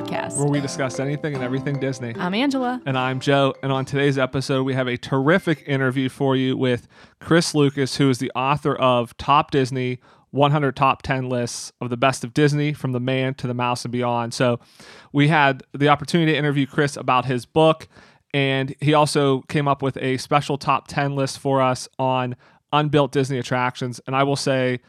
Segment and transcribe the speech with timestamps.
[0.00, 0.36] podcast.
[0.36, 2.14] where we discuss anything and everything Disney.
[2.16, 2.82] I'm Angela.
[2.84, 3.54] And I'm Joe.
[3.62, 6.86] And on today's episode, we have a terrific interview for you with
[7.20, 9.98] Chris Lucas, who is the author of Top Disney
[10.32, 13.84] 100 Top 10 Lists of the Best of Disney from the Man to the Mouse
[13.84, 14.34] and Beyond.
[14.34, 14.60] So
[15.12, 17.88] we had the opportunity to interview Chris about his book.
[18.34, 22.36] And he also came up with a special top 10 list for us on
[22.70, 24.00] unbuilt Disney attractions.
[24.06, 24.80] And I will say,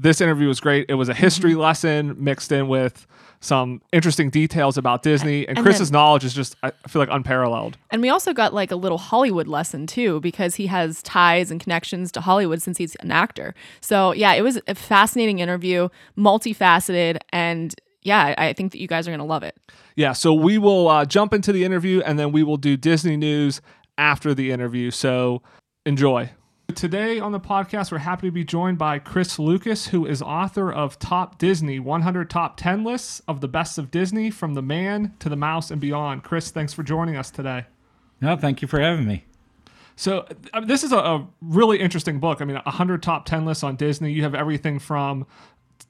[0.00, 0.86] this interview was great.
[0.88, 3.06] It was a history lesson mixed in with
[3.40, 7.08] some interesting details about Disney, and, And Chris's then- knowledge is just I feel like
[7.10, 7.76] unparalleled.
[7.90, 11.60] And we also got like a little Hollywood lesson too, because he has ties and
[11.60, 13.54] connections to Hollywood since he's an actor.
[13.80, 19.06] So yeah, it was a fascinating interview, multifaceted, and yeah, I think that you guys
[19.06, 19.56] are gonna love it.
[19.96, 23.16] Yeah, so we will uh, jump into the interview and then we will do Disney
[23.16, 23.60] news
[23.98, 24.90] after the interview.
[24.90, 25.42] So
[25.84, 26.30] enjoy.
[26.74, 30.70] Today on the podcast, we're happy to be joined by Chris Lucas, who is author
[30.70, 35.14] of Top Disney 100 Top 10 Lists of the Best of Disney from the Man
[35.18, 36.22] to the Mouse and Beyond.
[36.22, 37.64] Chris, thanks for joining us today.
[38.20, 39.24] No, thank you for having me.
[39.96, 42.42] So uh, this is a, a really interesting book.
[42.42, 44.12] I mean, 100 top 10 lists on Disney.
[44.12, 45.26] You have everything from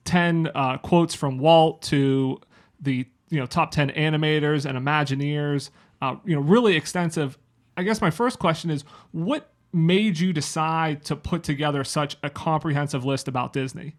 [0.04, 2.40] 10 uh, quotes from Walt to
[2.80, 5.70] the you know top 10 animators and Imagineers.
[6.00, 7.36] Uh, you know, really extensive.
[7.76, 12.30] I guess my first question is, what made you decide to put together such a
[12.30, 13.94] comprehensive list about Disney?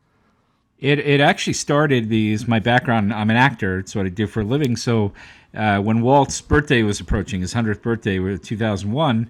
[0.80, 3.14] It it actually started these my background.
[3.14, 3.80] I'm an actor.
[3.80, 4.78] It's what I do for a living.
[4.78, 5.12] So
[5.54, 9.30] uh, when Walt's birthday was approaching, his hundredth birthday, was 2001.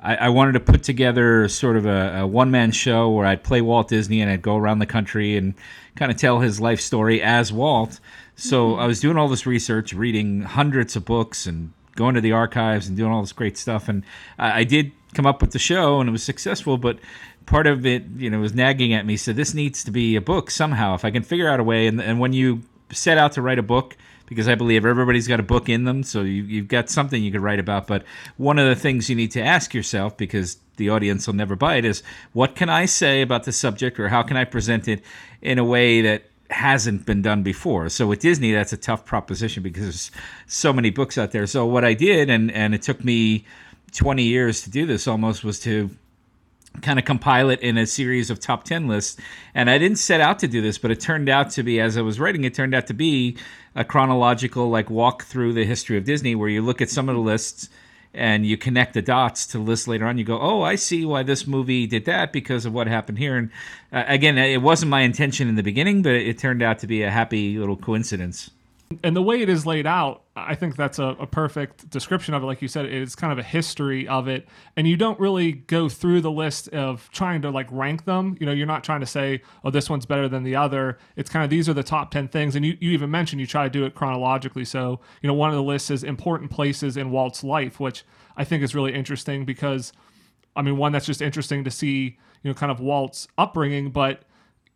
[0.00, 3.42] I, I wanted to put together sort of a, a one man show where I'd
[3.42, 5.54] play Walt Disney and I'd go around the country and
[5.96, 8.00] kind of tell his life story as Walt.
[8.36, 12.32] So I was doing all this research, reading hundreds of books and going to the
[12.32, 13.88] archives and doing all this great stuff.
[13.88, 14.04] And
[14.38, 16.98] I, I did come up with the show and it was successful, but
[17.44, 19.16] part of it, you know, was nagging at me.
[19.16, 20.94] So this needs to be a book somehow.
[20.94, 23.58] If I can figure out a way, and, and when you set out to write
[23.58, 26.88] a book, because I believe everybody's got a book in them, so you, you've got
[26.88, 27.86] something you could write about.
[27.86, 28.04] But
[28.36, 31.76] one of the things you need to ask yourself, because the audience will never buy
[31.76, 35.02] it, is what can I say about the subject, or how can I present it
[35.40, 37.88] in a way that hasn't been done before.
[37.88, 40.10] So with Disney, that's a tough proposition because there's
[40.46, 41.46] so many books out there.
[41.46, 43.44] So what I did, and and it took me
[43.92, 45.90] 20 years to do this almost, was to
[46.82, 49.20] kind of compile it in a series of top 10 lists.
[49.54, 51.96] And I didn't set out to do this, but it turned out to be, as
[51.96, 53.36] I was writing, it turned out to be
[53.74, 57.14] a chronological, like, walk through the history of Disney where you look at some of
[57.14, 57.68] the lists
[58.14, 60.18] and you connect the dots to list later on.
[60.18, 63.36] You go, oh, I see why this movie did that because of what happened here.
[63.36, 63.50] And
[63.92, 67.02] uh, again, it wasn't my intention in the beginning, but it turned out to be
[67.02, 68.50] a happy little coincidence.
[69.02, 72.42] And the way it is laid out, I think that's a, a perfect description of
[72.42, 72.46] it.
[72.46, 75.88] Like you said, it's kind of a history of it, and you don't really go
[75.88, 78.36] through the list of trying to like rank them.
[78.40, 81.28] You know, you're not trying to say, "Oh, this one's better than the other." It's
[81.28, 83.64] kind of these are the top ten things, and you, you even mentioned you try
[83.64, 84.64] to do it chronologically.
[84.64, 88.04] So, you know, one of the lists is important places in Walt's life, which
[88.36, 89.92] I think is really interesting because,
[90.56, 94.22] I mean, one that's just interesting to see, you know, kind of Walt's upbringing, but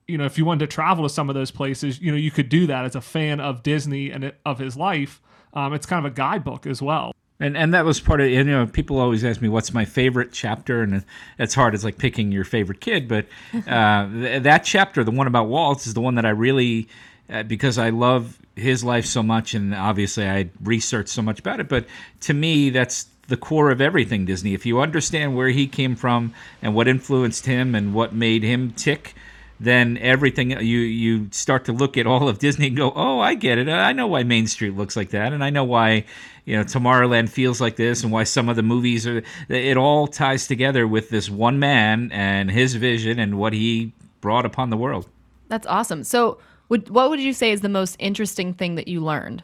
[0.09, 2.31] you know, if you wanted to travel to some of those places, you know, you
[2.31, 5.21] could do that as a fan of Disney and it, of his life.
[5.55, 7.13] Um, it's kind of a guidebook as well.
[7.41, 10.33] And and that was part of you know people always ask me what's my favorite
[10.33, 11.05] chapter and
[11.41, 13.27] it's hard it's like picking your favorite kid but
[13.67, 16.89] uh, th- that chapter the one about Walt is the one that I really
[17.29, 21.59] uh, because I love his life so much and obviously I researched so much about
[21.59, 21.87] it but
[22.21, 26.33] to me that's the core of everything Disney if you understand where he came from
[26.61, 29.17] and what influenced him and what made him tick
[29.63, 33.35] then everything you you start to look at all of Disney and go, oh, I
[33.35, 33.69] get it.
[33.69, 36.05] I know why Main Street looks like that, and I know why
[36.45, 39.23] you know Tomorrowland feels like this, and why some of the movies are.
[39.49, 44.47] It all ties together with this one man and his vision and what he brought
[44.47, 45.09] upon the world.
[45.49, 46.05] That's awesome.
[46.05, 49.43] So, would, what would you say is the most interesting thing that you learned?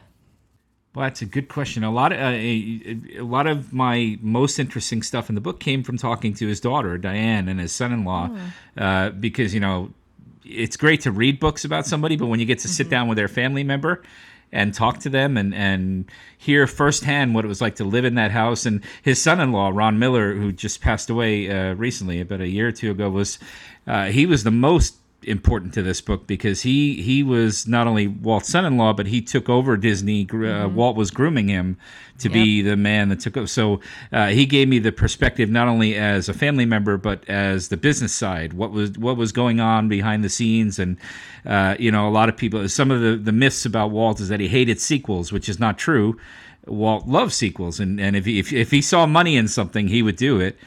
[0.95, 1.83] Well, that's a good question.
[1.83, 5.59] A lot of uh, a, a lot of my most interesting stuff in the book
[5.59, 8.35] came from talking to his daughter Diane and his son-in-law,
[8.75, 9.91] uh, because you know
[10.49, 13.17] it's great to read books about somebody, but when you get to sit down with
[13.17, 14.03] their family member
[14.51, 16.05] and talk to them and and
[16.37, 19.99] hear firsthand what it was like to live in that house, and his son-in-law Ron
[19.99, 23.39] Miller, who just passed away uh, recently, about a year or two ago, was
[23.87, 28.07] uh, he was the most important to this book because he he was not only
[28.07, 30.27] Walt's son-in-law, but he took over Disney.
[30.31, 31.77] Uh, Walt was grooming him
[32.19, 33.47] to be the man that took over.
[33.47, 33.79] So
[34.11, 37.77] uh, he gave me the perspective not only as a family member, but as the
[37.77, 38.53] business side.
[38.53, 40.97] What was what was going on behind the scenes, and
[41.45, 42.67] uh, you know, a lot of people.
[42.69, 45.77] Some of the the myths about Walt is that he hated sequels, which is not
[45.77, 46.17] true.
[46.65, 50.01] Walt loved sequels, and and if he, if if he saw money in something, he
[50.01, 50.57] would do it.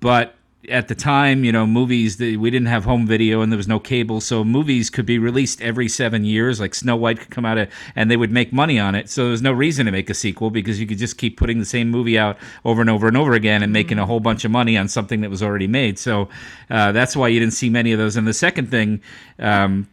[0.00, 0.36] But
[0.68, 3.68] at the time, you know, movies that we didn't have home video and there was
[3.68, 6.60] no cable, so movies could be released every seven years.
[6.60, 9.08] Like Snow White could come out of, and they would make money on it.
[9.10, 11.58] So there was no reason to make a sequel because you could just keep putting
[11.58, 14.44] the same movie out over and over and over again and making a whole bunch
[14.44, 15.98] of money on something that was already made.
[15.98, 16.28] So
[16.70, 18.16] uh, that's why you didn't see many of those.
[18.16, 19.02] And the second thing.
[19.38, 19.88] Um,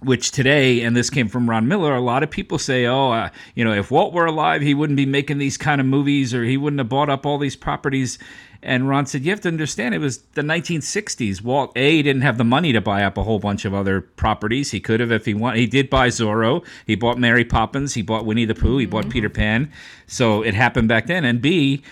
[0.00, 3.30] which today, and this came from Ron Miller, a lot of people say, oh, uh,
[3.54, 6.44] you know, if Walt were alive, he wouldn't be making these kind of movies or
[6.44, 8.18] he wouldn't have bought up all these properties.
[8.62, 11.42] And Ron said, you have to understand, it was the 1960s.
[11.42, 14.70] Walt A didn't have the money to buy up a whole bunch of other properties.
[14.70, 15.60] He could have if he wanted.
[15.60, 16.64] He did buy Zorro.
[16.86, 17.94] He bought Mary Poppins.
[17.94, 18.78] He bought Winnie the Pooh.
[18.78, 19.70] He bought Peter Pan.
[20.06, 21.24] So it happened back then.
[21.24, 21.82] And B,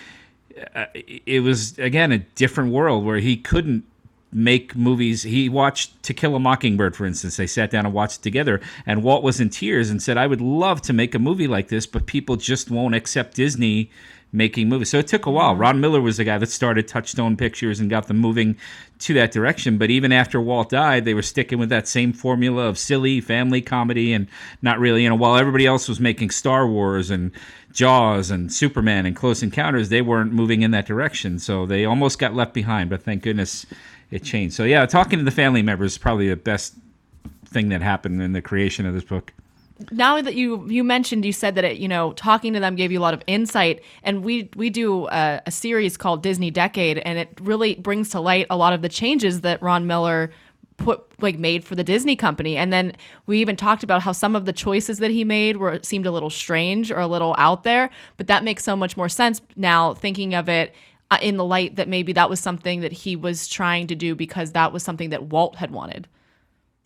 [0.75, 3.85] uh, it was again a different world where he couldn't
[4.33, 5.23] make movies.
[5.23, 7.37] He watched To Kill a Mockingbird, for instance.
[7.37, 10.27] They sat down and watched it together, and Walt was in tears and said, "I
[10.27, 13.91] would love to make a movie like this, but people just won't accept Disney."
[14.37, 15.55] Making movies, so it took a while.
[15.55, 18.57] Ron Miller was the guy that started Touchstone Pictures and got them moving
[18.99, 19.79] to that direction.
[19.79, 23.63] But even after Walt died, they were sticking with that same formula of silly family
[23.63, 24.27] comedy and
[24.61, 27.31] not really, you know, while everybody else was making Star Wars and
[27.73, 31.39] Jaws and Superman and Close Encounters, they weren't moving in that direction.
[31.39, 32.91] So they almost got left behind.
[32.91, 33.67] But thank goodness
[34.11, 34.57] it changed.
[34.57, 36.75] So yeah, talking to the family members is probably the best
[37.47, 39.33] thing that happened in the creation of this book.
[39.91, 42.93] Now that you you mentioned you said that it you know talking to them gave
[42.93, 46.99] you a lot of insight and we we do a, a series called disney decade
[46.99, 50.31] and it really brings to light a lot of the changes that ron miller
[50.76, 52.56] put like made for the disney company.
[52.56, 52.94] And then
[53.26, 56.11] we even talked about how some of the choices that he made were seemed a
[56.11, 59.94] little strange or a little out there but that makes so much more sense now
[59.94, 60.75] thinking of it
[61.11, 64.15] uh, in the light that maybe that was something that he was trying to do
[64.15, 66.09] because that was something that walt had wanted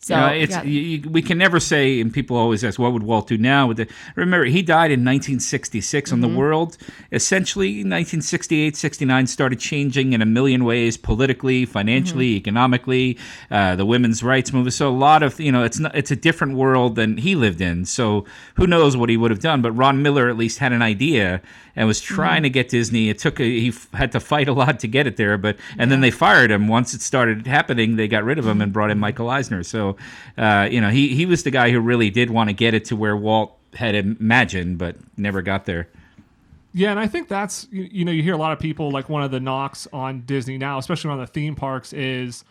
[0.01, 0.63] so You know, it's yeah.
[0.63, 3.67] you, we can never say, and people always ask, what would Walt do now?
[3.67, 6.77] With the, remember, he died in 1966, and the world
[7.11, 13.17] essentially 1968, 69 started changing in a million ways, politically, financially, economically,
[13.51, 14.73] uh, the women's rights movement.
[14.73, 17.59] So a lot of you know, it's not, it's a different world than he lived
[17.59, 17.83] in.
[17.83, 18.23] So
[18.55, 19.61] who knows what he would have done?
[19.61, 21.41] But Ron Miller at least had an idea
[21.79, 23.07] and was trying to get Disney.
[23.07, 25.55] It took a, he f- had to fight a lot to get it there, but
[25.77, 27.95] and then they fired him once it started happening.
[27.95, 29.63] They got rid of him and brought in Michael Eisner.
[29.63, 29.95] So
[30.37, 32.83] uh, you know he he was the guy who really did want to get it
[32.85, 35.87] to where Walt had imagined, but never got there.
[36.73, 39.07] Yeah, and I think that's you, you know you hear a lot of people like
[39.07, 42.43] one of the knocks on Disney now, especially on the theme parks, is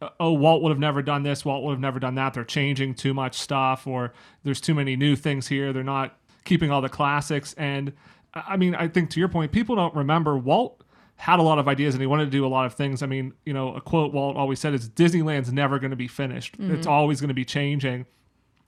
[0.00, 2.32] uh, oh Walt would have never done this, Walt would have never done that.
[2.32, 5.74] They're changing too much stuff, or there's too many new things here.
[5.74, 7.52] They're not keeping all the classics.
[7.58, 7.92] And
[8.34, 10.82] I mean, I think to your point, people don't remember Walt
[11.16, 13.02] had a lot of ideas and he wanted to do a lot of things.
[13.02, 16.08] I mean, you know, a quote Walt always said is Disneyland's never going to be
[16.08, 16.56] finished.
[16.58, 18.06] It's always going to be changing.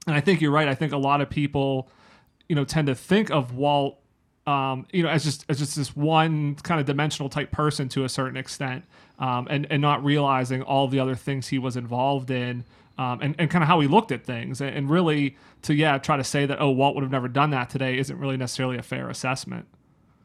[0.06, 0.68] And I think you're right.
[0.68, 1.88] I think a lot of people,
[2.48, 3.98] you know, tend to think of Walt,
[4.46, 8.04] um, you know, as just as just this one kind of dimensional type person to
[8.04, 8.84] a certain extent,
[9.18, 12.64] um, and and not realizing all the other things he was involved in,
[12.98, 15.98] um, and and kind of how he looked at things, and, and really to yeah
[15.98, 18.78] try to say that oh Walt would have never done that today isn't really necessarily
[18.78, 19.66] a fair assessment.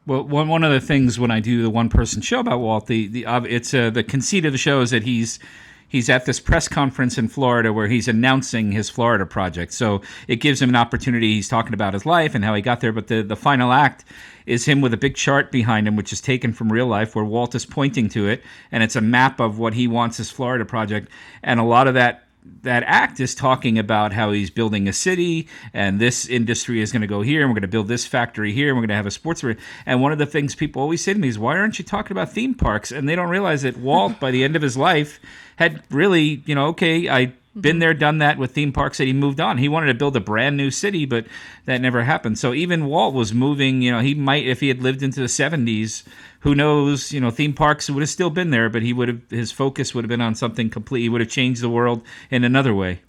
[0.05, 2.87] Well, one one of the things when I do the one person show about Walt,
[2.87, 5.39] the the uh, it's uh, the conceit of the show is that he's
[5.87, 9.73] he's at this press conference in Florida where he's announcing his Florida project.
[9.73, 11.33] So it gives him an opportunity.
[11.33, 14.05] He's talking about his life and how he got there, but the the final act
[14.47, 17.25] is him with a big chart behind him, which is taken from real life, where
[17.25, 20.65] Walt is pointing to it, and it's a map of what he wants his Florida
[20.65, 21.09] project,
[21.43, 22.23] and a lot of that
[22.63, 27.01] that act is talking about how he's building a city and this industry is going
[27.01, 28.95] to go here and we're going to build this factory here and we're going to
[28.95, 29.59] have a sports arena.
[29.85, 32.11] And one of the things people always say to me is, why aren't you talking
[32.11, 32.91] about theme parks?
[32.91, 35.19] And they don't realize that Walt, by the end of his life,
[35.57, 39.13] had really, you know, okay, I been there, done that with theme parks that he
[39.13, 39.57] moved on.
[39.57, 41.25] He wanted to build a brand new city, but
[41.65, 42.39] that never happened.
[42.39, 45.25] So even Walt was moving, you know, he might, if he had lived into the
[45.25, 46.03] 70s,
[46.41, 49.21] who knows, you know, theme parks would have still been there, but he would have,
[49.29, 51.01] his focus would have been on something complete.
[51.01, 53.01] He would have changed the world in another way.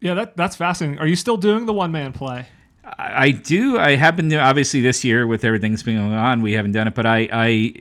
[0.00, 0.98] Yeah, that that's fascinating.
[0.98, 2.46] Are you still doing the one man play?
[2.84, 3.78] I I do.
[3.78, 6.42] I have been obviously this year with everything that's been going on.
[6.42, 7.74] We haven't done it, but I, I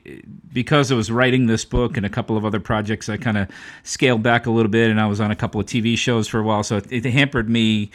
[0.53, 3.49] because I was writing this book and a couple of other projects, I kind of
[3.83, 6.39] scaled back a little bit, and I was on a couple of TV shows for
[6.39, 7.91] a while, so it, it hampered me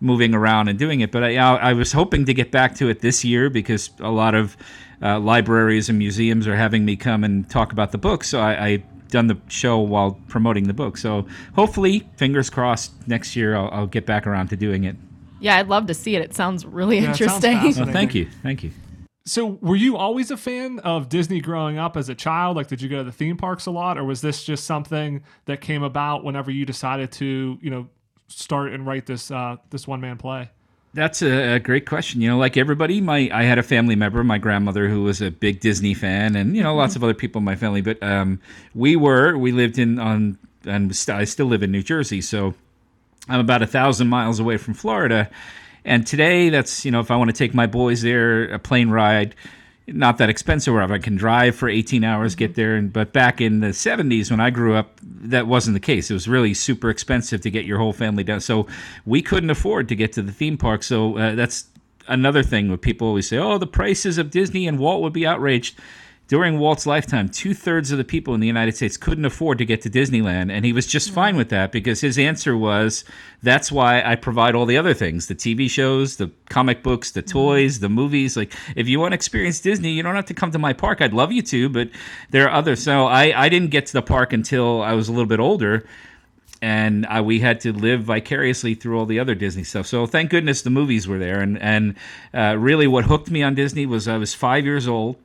[0.00, 1.12] moving around and doing it.
[1.12, 4.34] But I, I was hoping to get back to it this year because a lot
[4.34, 4.56] of
[5.02, 8.24] uh, libraries and museums are having me come and talk about the book.
[8.24, 8.76] So I, I
[9.08, 10.96] done the show while promoting the book.
[10.96, 14.96] So hopefully, fingers crossed, next year I'll, I'll get back around to doing it.
[15.40, 16.22] Yeah, I'd love to see it.
[16.22, 17.84] It sounds really Yeah, it sounds interesting.
[17.84, 18.72] Well, thank you, thank you.
[19.24, 22.56] So, were you always a fan of Disney growing up as a child?
[22.56, 25.22] Like, did you go to the theme parks a lot, or was this just something
[25.44, 27.88] that came about whenever you decided to, you know,
[28.28, 30.50] start and write this uh, this one man play?
[30.98, 32.20] That's a, a, great question.
[32.20, 35.30] You know, like everybody, my I had a family member, my grandmother, who was a
[35.30, 37.82] big Disney fan, and you know, lots of other people in my family.
[37.82, 38.40] But um,
[38.74, 42.52] we were we lived in on and I still live in New Jersey, so
[43.28, 45.30] I'm about a thousand miles away from Florida.
[45.84, 48.90] And today, that's you know, if I want to take my boys there, a plane
[48.90, 49.36] ride,
[49.88, 50.74] not that expensive.
[50.74, 52.76] Where I can drive for 18 hours, get there.
[52.76, 56.10] And but back in the 70s, when I grew up, that wasn't the case.
[56.10, 58.40] It was really super expensive to get your whole family down.
[58.40, 58.66] So
[59.04, 60.82] we couldn't afford to get to the theme park.
[60.82, 61.66] So uh, that's
[62.06, 65.26] another thing where people always say, "Oh, the prices of Disney and Walt would be
[65.26, 65.78] outraged."
[66.28, 69.64] During Walt's lifetime, two thirds of the people in the United States couldn't afford to
[69.64, 70.52] get to Disneyland.
[70.52, 73.02] And he was just fine with that because his answer was
[73.42, 77.22] that's why I provide all the other things the TV shows, the comic books, the
[77.22, 78.36] toys, the movies.
[78.36, 81.00] Like, if you want to experience Disney, you don't have to come to my park.
[81.00, 81.88] I'd love you to, but
[82.28, 82.82] there are others.
[82.82, 85.86] So I, I didn't get to the park until I was a little bit older.
[86.60, 89.86] And I, we had to live vicariously through all the other Disney stuff.
[89.86, 91.40] So thank goodness the movies were there.
[91.40, 91.94] And and
[92.34, 95.16] uh, really, what hooked me on Disney was I was five years old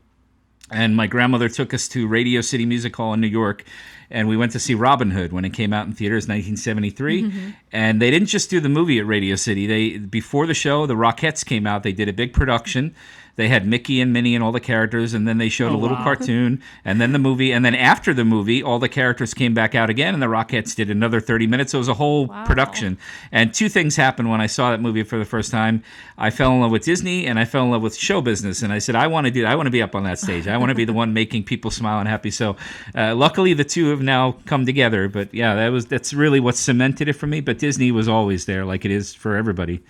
[0.71, 3.63] and my grandmother took us to Radio City Music Hall in New York,
[4.09, 7.23] and we went to see Robin Hood when it came out in theaters, 1973.
[7.23, 7.49] Mm-hmm.
[7.71, 9.67] And they didn't just do the movie at Radio City.
[9.67, 11.83] They before the show, the Rockettes came out.
[11.83, 12.95] They did a big production
[13.35, 15.77] they had Mickey and Minnie and all the characters, and then they showed oh, a
[15.77, 16.03] little wow.
[16.03, 19.73] cartoon, and then the movie, and then after the movie, all the characters came back
[19.73, 21.71] out again, and the Rockettes did another 30 minutes.
[21.71, 22.45] So it was a whole wow.
[22.45, 22.97] production.
[23.31, 25.83] And two things happened when I saw that movie for the first time.
[26.17, 28.71] I fell in love with Disney, and I fell in love with show business, and
[28.71, 30.47] I said, I want to do, I want to be up on that stage.
[30.47, 32.29] I want to be the one making people smile and happy.
[32.29, 32.55] So
[32.95, 35.09] uh, luckily, the two have now come together.
[35.09, 37.41] But yeah, that was that's really what cemented it for me.
[37.41, 39.81] But Disney was always there, like it is for everybody.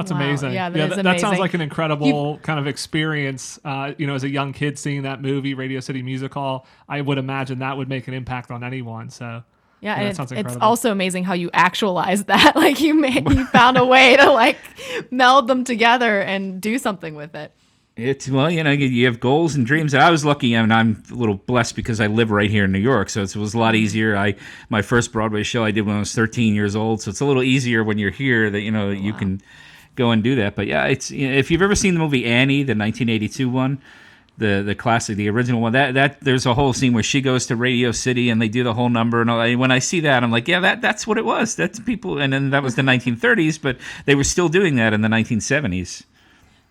[0.00, 0.18] That's wow.
[0.18, 0.52] amazing.
[0.52, 3.60] Yeah, that, yeah, that, that, sounds like an incredible you, kind of experience.
[3.62, 7.02] Uh, you know, as a young kid seeing that movie, Radio City Music Hall, I
[7.02, 9.10] would imagine that would make an impact on anyone.
[9.10, 9.42] So.
[9.82, 12.56] Yeah, yeah and it's also amazing how you actualize that.
[12.56, 14.58] Like you made, you found a way to like
[15.10, 17.52] meld them together and do something with it.
[17.96, 19.92] It's well, you know, you have goals and dreams.
[19.92, 22.72] And I was lucky, and I'm a little blessed because I live right here in
[22.72, 24.16] New York, so it was a lot easier.
[24.16, 24.36] I
[24.70, 27.26] my first Broadway show I did when I was 13 years old, so it's a
[27.26, 29.42] little easier when you're here that you know oh, you can
[29.96, 30.54] go and do that.
[30.54, 33.80] But yeah, it's you know, if you've ever seen the movie Annie, the 1982 one,
[34.38, 37.46] the the classic, the original one, that that there's a whole scene where she goes
[37.46, 39.20] to Radio City and they do the whole number.
[39.20, 41.54] And all, when I see that, I'm like, yeah, that that's what it was.
[41.54, 42.18] That's people.
[42.18, 46.04] And then that was the 1930s, but they were still doing that in the 1970s.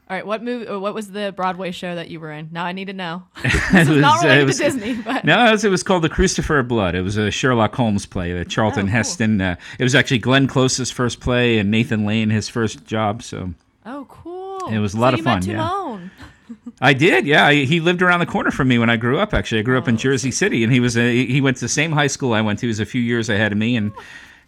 [0.10, 0.66] All right, what movie?
[0.66, 2.50] What was the Broadway show that you were in?
[2.52, 3.26] Now I need to know.
[3.44, 6.10] this was, not related was, to Disney, but no, it was, it was, called The
[6.10, 6.96] Crucifer Blood.
[6.96, 8.92] It was a Sherlock Holmes play that Charlton oh, cool.
[8.92, 9.40] Heston.
[9.40, 13.22] Uh, it was actually Glenn Close's first play and Nathan Lane his first job.
[13.22, 13.54] So
[13.86, 14.66] oh, cool!
[14.70, 15.44] It was a lot so of fun.
[15.44, 16.00] yeah.
[16.82, 17.52] I did, yeah.
[17.52, 19.36] He lived around the corner from me when I grew up.
[19.36, 21.66] Actually, I grew up in oh, Jersey City, and he was a, he went to
[21.66, 22.66] the same high school I went to.
[22.66, 23.92] He was a few years ahead of me, and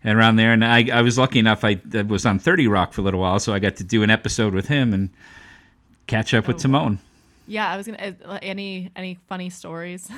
[0.03, 0.53] and around there.
[0.53, 1.63] And I, I was lucky enough.
[1.63, 4.01] I, I was on Thirty Rock for a little while, so I got to do
[4.01, 5.11] an episode with him, and
[6.11, 6.99] catch up with oh, Timon.
[7.47, 8.15] Yeah, I was gonna.
[8.25, 10.09] Uh, any any funny stories?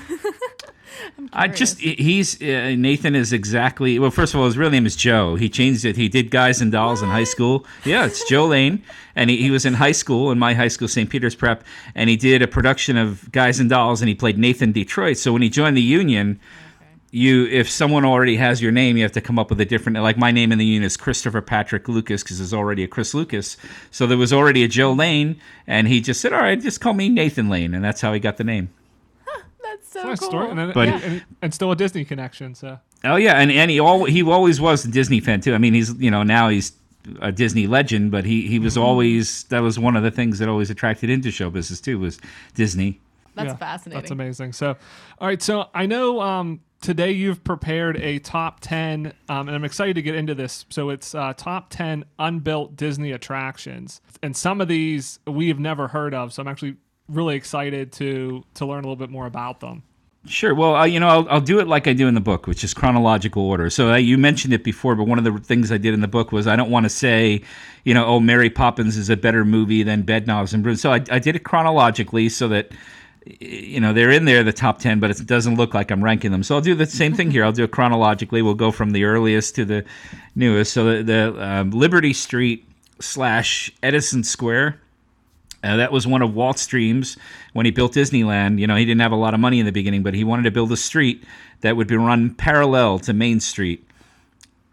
[1.33, 4.11] I just he's uh, Nathan is exactly well.
[4.11, 5.35] First of all, his real name is Joe.
[5.35, 5.95] He changed it.
[5.95, 7.07] He did Guys and Dolls what?
[7.07, 7.65] in high school.
[7.85, 8.83] Yeah, it's Joe Lane,
[9.15, 11.09] and he, he was in high school in my high school, St.
[11.09, 11.63] Peter's Prep,
[11.95, 15.17] and he did a production of Guys and Dolls, and he played Nathan Detroit.
[15.17, 16.39] So when he joined the union,
[17.13, 19.99] you if someone already has your name, you have to come up with a different.
[19.99, 23.13] Like my name in the unit is Christopher Patrick Lucas because there's already a Chris
[23.13, 23.55] Lucas.
[23.91, 26.93] So there was already a Joe Lane, and he just said, "All right, just call
[26.93, 28.69] me Nathan Lane," and that's how he got the name.
[29.63, 30.29] that's so nice cool.
[30.29, 30.49] Story.
[30.49, 32.55] And, then, but, and, and, and, still a Disney connection.
[32.55, 32.79] So.
[33.03, 35.53] Oh yeah, and and he all he always was a Disney fan too.
[35.53, 36.73] I mean, he's you know now he's
[37.21, 38.85] a Disney legend, but he he was mm-hmm.
[38.85, 42.19] always that was one of the things that always attracted into show business too was
[42.55, 42.99] Disney.
[43.35, 44.01] That's yeah, fascinating.
[44.01, 44.53] That's amazing.
[44.53, 44.75] So,
[45.19, 45.41] all right.
[45.41, 50.01] So I know um, today you've prepared a top 10, um, and I'm excited to
[50.01, 50.65] get into this.
[50.69, 54.01] So it's uh, top 10 unbuilt Disney attractions.
[54.21, 56.33] And some of these we have never heard of.
[56.33, 56.75] So I'm actually
[57.09, 59.83] really excited to to learn a little bit more about them.
[60.25, 60.55] Sure.
[60.55, 62.63] Well, uh, you know, I'll, I'll, do it like I do in the book, which
[62.63, 63.69] is chronological order.
[63.69, 66.07] So uh, you mentioned it before, but one of the things I did in the
[66.07, 67.41] book was I don't want to say,
[67.83, 70.77] you know, oh, Mary Poppins is a better movie than Bedknobs and Broom.
[70.77, 72.71] So I, I did it chronologically so that
[73.25, 76.31] you know they're in there the top 10 but it doesn't look like i'm ranking
[76.31, 76.43] them.
[76.43, 77.43] So i'll do the same thing here.
[77.43, 78.41] I'll do it chronologically.
[78.41, 79.85] We'll go from the earliest to the
[80.35, 80.73] newest.
[80.73, 82.65] So the, the um, liberty street
[82.99, 84.79] slash edison square
[85.63, 87.17] uh, that was one of walt's dreams
[87.53, 88.59] when he built disneyland.
[88.59, 90.43] You know he didn't have a lot of money in the beginning but he wanted
[90.43, 91.23] to build a street
[91.61, 93.87] that would be run parallel to main street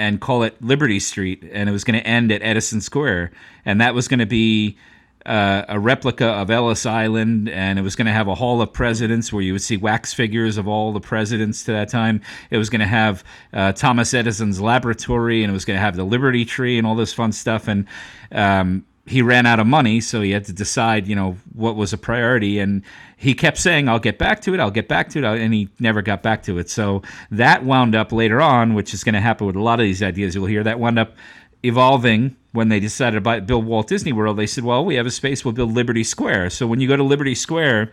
[0.01, 3.31] and call it liberty street and it was going to end at edison square.
[3.67, 4.79] And that was going to be
[5.27, 8.73] uh, a replica of Ellis Island, and it was going to have a Hall of
[8.73, 12.21] Presidents where you would see wax figures of all the presidents to that time.
[12.51, 13.23] It was going to have
[13.53, 16.95] uh, Thomas Edison's laboratory, and it was going to have the Liberty Tree and all
[16.95, 17.69] this fun stuff.
[17.69, 17.87] And
[18.33, 21.93] um, he ran out of money, so he had to decide, you know, what was
[21.93, 22.59] a priority.
[22.59, 22.83] And
[23.17, 24.61] he kept saying, "I'll get back to it.
[24.61, 26.71] I'll get back to it," and he never got back to it.
[26.71, 29.85] So that wound up later on, which is going to happen with a lot of
[29.85, 30.63] these ideas you'll hear.
[30.63, 31.15] That wound up
[31.63, 34.37] evolving when they decided to buy, build Walt Disney World.
[34.37, 35.45] They said, "Well, we have a space.
[35.45, 37.93] We'll build Liberty Square." So when you go to Liberty Square,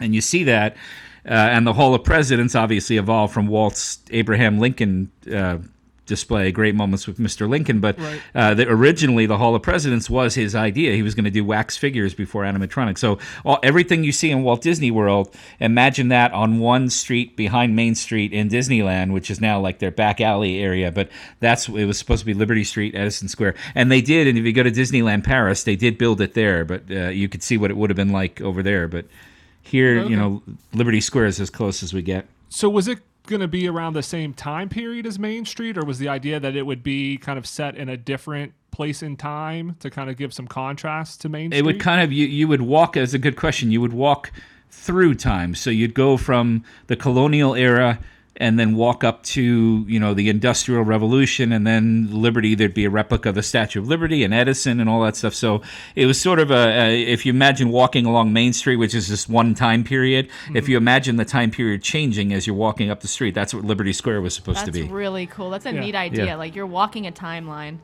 [0.00, 0.76] and you see that.
[1.26, 5.58] Uh, and the Hall of Presidents obviously evolved from Walt's Abraham Lincoln uh,
[6.06, 7.48] display great moments with Mr.
[7.48, 8.20] Lincoln, but Right.
[8.34, 10.94] uh, the, originally the Hall of Presidents was his idea.
[10.94, 12.98] He was going to do wax figures before animatronics.
[12.98, 17.74] So all, everything you see in Walt Disney World, imagine that on one street behind
[17.74, 20.90] Main Street in Disneyland, which is now like their back alley area.
[20.92, 21.08] But
[21.40, 24.26] that's it was supposed to be Liberty Street, Edison Square, and they did.
[24.26, 27.28] And if you go to Disneyland Paris, they did build it there, but uh, you
[27.28, 28.88] could see what it would have been like over there.
[28.88, 29.06] But
[29.62, 30.10] here, Okay.
[30.10, 30.42] you know,
[30.74, 32.26] Liberty Square is as close as we get.
[32.50, 35.84] So was it going to be around the same time period as Main Street, or
[35.84, 39.16] was the idea that it would be kind of set in a different place in
[39.16, 41.58] time to kind of give some contrast to Main Street?
[41.58, 43.70] It would kind of you you would walk as a good question.
[43.70, 44.30] You would walk
[44.70, 45.54] through time.
[45.54, 47.98] So you'd go from the colonial era
[48.36, 52.84] and then walk up to you know the industrial revolution and then liberty there'd be
[52.84, 55.62] a replica of the statue of liberty and edison and all that stuff so
[55.94, 59.08] it was sort of a, a if you imagine walking along main street which is
[59.08, 60.72] this one time period if mm-hmm.
[60.72, 63.92] you imagine the time period changing as you're walking up the street that's what liberty
[63.92, 65.50] square was supposed That's to be That's really cool.
[65.50, 65.80] That's a Yeah.
[65.80, 66.26] neat idea.
[66.26, 66.36] Yeah.
[66.36, 67.78] Like you're walking a timeline.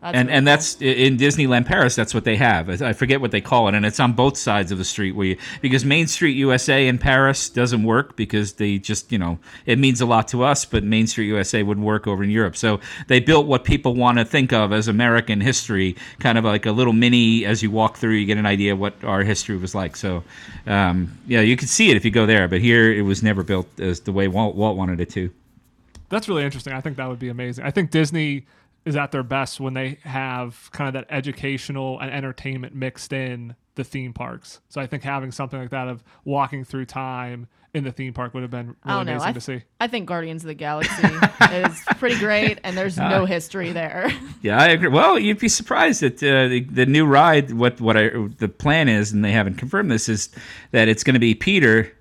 [0.00, 0.52] That's and really and cool.
[0.52, 1.96] that's in Disneyland Paris.
[1.96, 2.70] That's what they have.
[2.82, 5.12] I I forget what they call it, and it's on both sides of the street.
[5.12, 9.40] Where you, because Main Street USA in Paris doesn't work because they just you know
[9.66, 12.56] it means a lot to us, but Main Street USA wouldn't work over in Europe.
[12.56, 12.78] So
[13.08, 16.72] they built what people want to think of as American history, kind of like a
[16.72, 17.44] little mini.
[17.44, 19.96] As you walk through, you get an idea what our history was like.
[19.96, 20.22] So
[20.68, 23.42] um, yeah, you could see it if you go there, but here it was never
[23.42, 25.32] built as the way Walt, Walt wanted it to.
[26.08, 26.72] That's really interesting.
[26.72, 27.64] I think that would be amazing.
[27.64, 28.46] I think Disney
[28.88, 33.54] is at their best when they have kind of that educational and entertainment mixed in
[33.74, 34.60] the theme parks.
[34.68, 38.32] So I think having something like that of walking through time in the theme park
[38.32, 39.62] would have been really don't amazing I, to see.
[39.78, 41.06] I think Guardians of the Galaxy
[41.52, 43.08] is pretty great, and there's Ah.
[43.10, 44.10] no history there.
[44.40, 44.88] Yeah, I agree.
[44.88, 47.52] Well, you'd be surprised that uh, the, the new ride.
[47.52, 48.08] What what I,
[48.38, 50.28] the plan is, and they haven't confirmed this, is
[50.70, 51.92] that it's going to be Peter.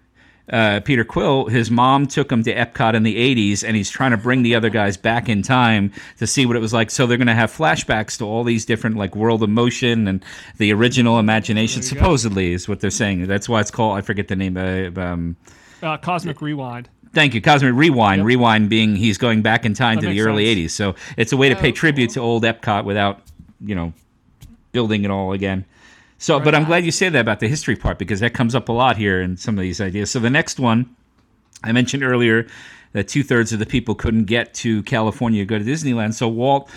[0.50, 4.12] Uh, Peter Quill, his mom took him to Epcot in the 80s, and he's trying
[4.12, 6.90] to bring the other guys back in time to see what it was like.
[6.90, 10.24] So they're going to have flashbacks to all these different, like World of Motion and
[10.58, 11.96] the original Imagination, you go.
[11.96, 13.28] supposedly, is what they're saying.
[13.28, 14.56] That's why it's called, I forget the name.
[14.56, 15.36] Uh, um,
[15.84, 16.88] Uh, Cosmic Rewind.
[17.14, 17.42] Thank you.
[17.42, 18.20] Cosmic Rewind.
[18.20, 18.26] Yep.
[18.28, 20.72] Rewind being he's going back in time That to the early sense.
[20.74, 20.76] 80s.
[20.76, 23.22] So it's a way to pay Oh, tribute to old Epcot without,
[23.60, 23.92] you know,
[24.72, 25.66] building it all again.
[26.18, 28.70] So, but I'm glad you say that about the history part because that comes up
[28.70, 30.10] a lot here in some of these ideas.
[30.10, 30.96] So the next one,
[31.64, 32.48] I mentioned earlier
[32.94, 36.16] that two thirds of the people couldn't get to California to go to Disneyland.
[36.16, 36.72] So Walt,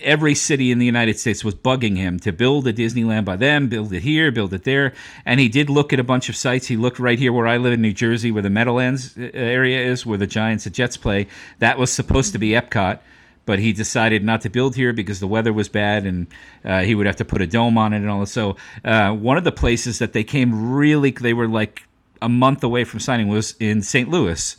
[0.00, 3.68] every city in the United States was bugging him to build a Disneyland by them,
[3.68, 4.92] build it here, build it there.
[5.26, 6.68] And he did look at a bunch of sites.
[6.68, 9.84] He looked right here where I live in New Jersey, where the Meadowlands uh, area
[9.84, 11.26] is, where the Giants and Jets play.
[11.58, 13.00] That was supposed to be Epcot.
[13.44, 16.28] But he decided not to build here because the weather was bad and
[16.64, 18.26] uh, he would have to put a dome on it and all that.
[18.26, 21.82] So, uh, one of the places that they came really, they were like
[22.20, 24.08] a month away from signing was in St.
[24.08, 24.56] Louis.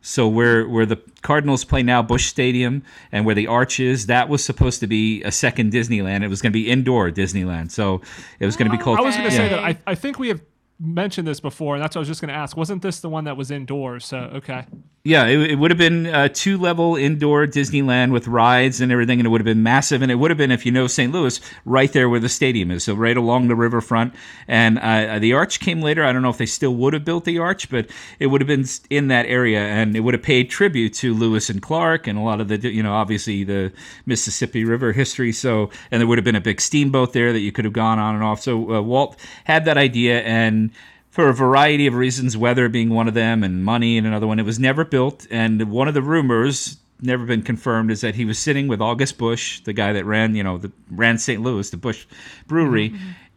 [0.00, 4.28] So where where the Cardinals play now, Busch Stadium, and where the Arch is, that
[4.28, 6.22] was supposed to be a second Disneyland.
[6.22, 7.72] It was going to be indoor Disneyland.
[7.72, 8.02] So
[8.38, 9.00] it was going to be called.
[9.00, 10.40] I was going to say that I, I think we have
[10.78, 12.56] mentioned this before, and that's what I was just going to ask.
[12.56, 14.06] Wasn't this the one that was indoors?
[14.06, 14.66] So, okay.
[15.06, 19.20] Yeah, it, it would have been a two level indoor Disneyland with rides and everything,
[19.20, 20.02] and it would have been massive.
[20.02, 21.12] And it would have been, if you know St.
[21.12, 24.14] Louis, right there where the stadium is, so right along the riverfront.
[24.48, 26.04] And uh, the arch came later.
[26.04, 27.88] I don't know if they still would have built the arch, but
[28.18, 31.48] it would have been in that area, and it would have paid tribute to Lewis
[31.50, 33.72] and Clark and a lot of the, you know, obviously the
[34.06, 35.30] Mississippi River history.
[35.30, 38.00] So, and there would have been a big steamboat there that you could have gone
[38.00, 38.40] on and off.
[38.40, 40.72] So uh, Walt had that idea and
[41.16, 44.38] for a variety of reasons, weather being one of them, and money and another one.
[44.38, 48.26] It was never built, and one of the rumors, never been confirmed, is that he
[48.26, 51.40] was sitting with August Busch, the guy that ran, you know, the, ran St.
[51.40, 52.04] Louis, the Busch
[52.46, 52.94] Brewery.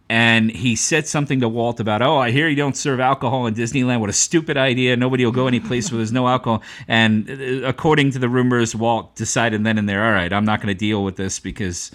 [0.10, 3.56] And he said something to Walt about, "Oh, I hear you don't serve alcohol in
[3.56, 4.02] Disneyland.
[4.02, 4.98] What a stupid idea!
[4.98, 8.76] Nobody will go any place where there's no alcohol." And uh, according to the rumors,
[8.76, 11.92] Walt decided then and there, "All right, I'm not going to deal with this because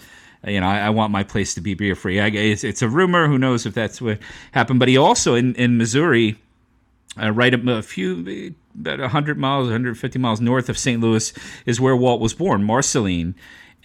[0.46, 2.20] you know, I, I want my place to be beer free.
[2.20, 3.26] I, it's, it's a rumor.
[3.26, 4.18] Who knows if that's what
[4.52, 4.78] happened?
[4.78, 6.36] But he also in in Missouri,
[7.20, 11.00] uh, right a, a few about 100 miles, 150 miles north of St.
[11.00, 11.32] Louis,
[11.66, 13.34] is where Walt was born, Marceline.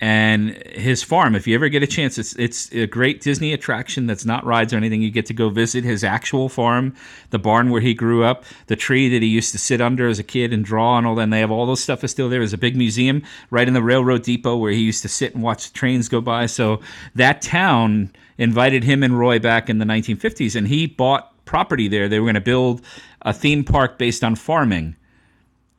[0.02, 1.36] And his farm.
[1.36, 4.74] If you ever get a chance, it's it's a great Disney attraction that's not rides
[4.74, 5.02] or anything.
[5.02, 6.96] You get to go visit his actual farm,
[7.32, 10.18] the barn where he grew up, the tree that he used to sit under as
[10.18, 11.24] a kid and draw and all that.
[11.24, 12.40] And they have all those stuff is still there.
[12.40, 15.44] There's a big museum right in the railroad depot where he used to sit and
[15.44, 16.46] watch the trains go by.
[16.46, 16.80] So
[17.16, 22.08] that town invited him and Roy back in the 1950s, and he bought property there.
[22.08, 22.82] They were going to build
[23.24, 24.96] a theme park based on farming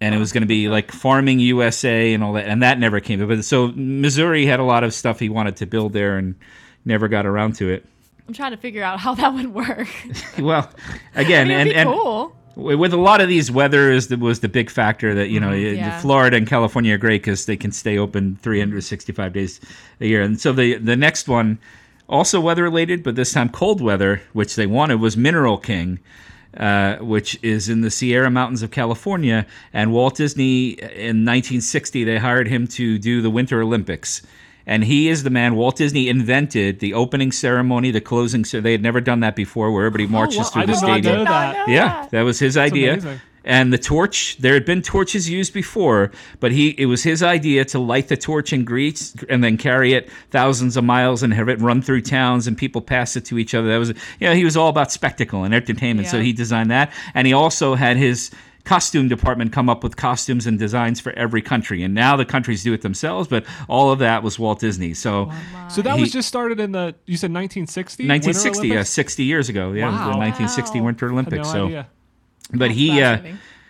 [0.01, 3.01] and it was going to be like farming USA and all that, and that never
[3.01, 3.27] came.
[3.27, 6.35] But so Missouri had a lot of stuff he wanted to build there and
[6.85, 7.85] never got around to it.
[8.27, 9.89] I'm trying to figure out how that would work.
[10.39, 10.71] well,
[11.15, 12.37] again, I mean, and be and cool.
[12.55, 15.51] with a lot of these, weather is the, was the big factor that you know
[15.51, 15.77] Mm-hmm.
[15.77, 16.01] Yeah.
[16.01, 19.61] Florida and California are great because they can stay open 365 days
[20.01, 20.23] a year.
[20.23, 21.59] And so the the next one,
[22.09, 25.99] also weather related, but this time cold weather, which they wanted was Mineral King.
[26.57, 32.19] Uh, which is in the Sierra Mountains of California, and Walt Disney in 1960 they
[32.19, 34.21] hired him to do the Winter Olympics,
[34.67, 35.55] and he is the man.
[35.55, 38.45] Walt Disney invented the opening ceremony, the closing.
[38.45, 40.45] So they had never done that before, where everybody marches wow.
[40.45, 41.25] through I the stadium.
[41.25, 41.69] that.
[41.69, 42.95] Yeah, that was his idea.
[42.95, 43.21] amazing.
[43.45, 47.65] And the torch, there had been torches used before, but he it was his idea
[47.67, 51.49] to light the torch in Greece and then carry it thousands of miles and have
[51.49, 53.69] it run through towns and people pass it to each other.
[53.69, 53.89] That was
[54.21, 56.09] you know, he was all about spectacle and entertainment.
[56.09, 56.93] So he designed that.
[57.15, 58.31] And he also had his
[58.65, 61.83] costume department come up with costumes and designs for every country.
[61.83, 64.93] And now the countries do it themselves, but all of that was Walt Disney.
[64.93, 65.33] So
[65.71, 68.07] So that He- was just started in the you said 1960.
[68.07, 69.73] 1960, yeah, 60 years ago.
[69.73, 70.87] Yeah, it was the 1960 Wow.
[70.87, 71.49] Winter Olympics.
[71.49, 71.87] no so idea.
[72.51, 73.19] But That's he uh,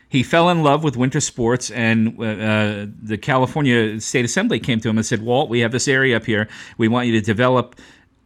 [0.08, 4.88] he fell in love with winter sports, and uh, the California State Assembly came to
[4.88, 6.48] him and said, "Walt, we have this area up here.
[6.78, 7.76] We want you to develop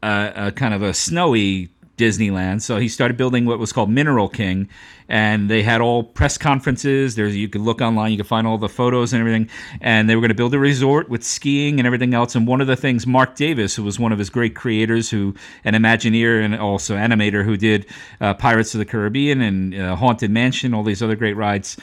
[0.03, 4.28] uh, a kind of a snowy." Disneyland, so he started building what was called Mineral
[4.28, 4.68] King,
[5.09, 7.14] and they had all press conferences.
[7.14, 9.48] There's you could look online, you could find all the photos and everything.
[9.80, 12.35] And they were going to build a resort with skiing and everything else.
[12.35, 15.35] And one of the things, Marc Davis, who was one of his great creators, who
[15.64, 17.87] an Imagineer and also animator who did
[18.20, 21.76] uh, Pirates of the Caribbean and uh, Haunted Mansion, all these other great rides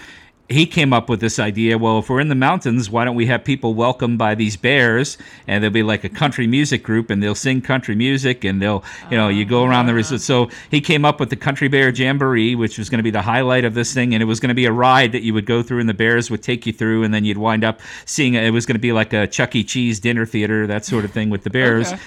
[0.51, 3.25] he came up with this idea well if we're in the mountains why don't we
[3.25, 5.17] have people welcomed by these bears?
[5.47, 8.83] And they'll be like a country music group and they'll sing country music and they'll
[9.09, 10.21] you know you go oh, around the resort.
[10.21, 13.21] So he came up with the country bear jamboree which was going to be the
[13.21, 15.45] highlight of this thing and it was going to be a ride that you would
[15.45, 18.33] go through and the bears would take you through and then you'd wind up seeing
[18.33, 19.63] it was going to be like a chuck e.
[19.63, 21.93] Cheese dinner theater that sort of thing with the bears.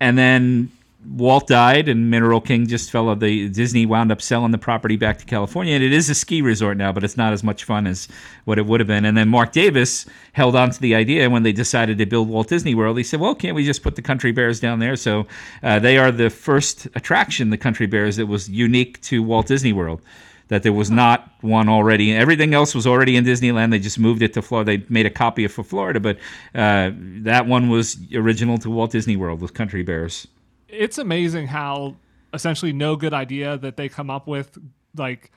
[0.00, 0.70] And then
[1.10, 3.14] Walt died, and Mineral King just fell.
[3.16, 6.42] The Disney wound up selling the property back to California, and it is a ski
[6.42, 8.08] resort now, but it's not as much fun as
[8.44, 9.04] what it would have been.
[9.04, 12.48] And then Marc Davis held on to the idea when they decided to build Walt
[12.48, 12.98] Disney World.
[12.98, 15.26] He said, "Well, can't we just put the Country Bears down there?" So
[15.62, 19.72] uh, they are the first attraction, the Country Bears, that was unique to Walt Disney
[19.72, 20.02] World.
[20.48, 22.14] That there was not one already.
[22.14, 23.70] Everything else was already in Disneyland.
[23.70, 24.78] They just moved it to Florida.
[24.78, 26.16] They made a copy of for Florida, but
[26.54, 30.26] uh, that one was original to Walt Disney World with Country Bears.
[30.68, 31.96] It's amazing how
[32.34, 34.58] essentially no good idea that they come up with
[34.96, 35.30] like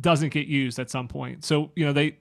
[0.00, 1.44] doesn't get used at some point.
[1.44, 2.18] So you know they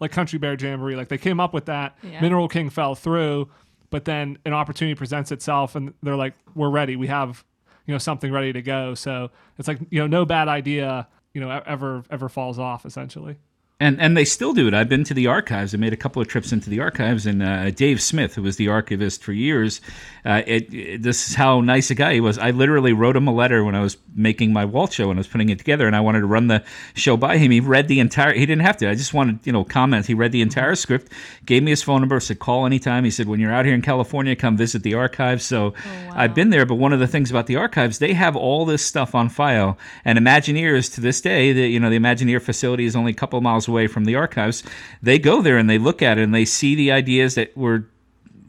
[0.00, 1.96] like Country Bear Jamboree, like they came up with that.
[2.02, 2.20] Yeah.
[2.20, 3.48] Mineral King fell through,
[3.90, 6.96] but then an opportunity presents itself, and they're like, "We're ready.
[6.96, 7.44] We have
[7.86, 11.40] you know something ready to go." So it's like you know no bad idea you
[11.40, 13.36] know ever ever falls off essentially.
[13.80, 14.74] And and they still do it.
[14.74, 15.72] I've been to the archives.
[15.72, 18.56] I made a couple of trips into the archives, and uh, Dave Smith, who was
[18.56, 19.80] the archivist for years,
[20.24, 22.38] uh, it, it- this is how nice a guy he was.
[22.38, 25.20] I literally wrote him a letter when I was making my Walt show and I
[25.20, 26.64] was putting it together, and I wanted to run the
[26.94, 27.52] show by him.
[27.52, 28.32] He read the entire.
[28.34, 28.90] He didn't have to.
[28.90, 30.08] I just wanted you know comments.
[30.08, 31.12] He read the entire script,
[31.46, 33.04] gave me his phone number, said call anytime.
[33.04, 35.44] He said when you're out here in California, come visit the archives.
[35.44, 35.72] So
[36.10, 36.66] I've been there.
[36.66, 39.78] But one of the things about the archives, they have all this stuff on file,
[40.04, 43.36] and Imagineers to this day, the you know the Imagineer facility is only a couple
[43.36, 44.62] of miles away from the archives.
[45.02, 47.84] They go there and they look at it and they see the ideas that were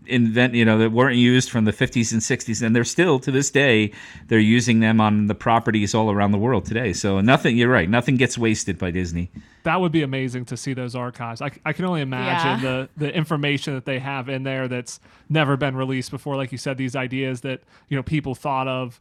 [0.05, 3.29] invent you know that weren't used from the 50s and 60s and they're still to
[3.29, 3.91] this day
[4.27, 7.91] they're using them on the properties all around the world today so nothing you're right
[7.91, 9.29] nothing gets wasted by disney
[9.65, 11.43] That would be amazing to see those archives.
[11.43, 12.71] I, I can only imagine Yeah.
[12.71, 16.35] the the information that they have in there that's never been released before.
[16.35, 18.99] Like you said, these ideas that you know people thought of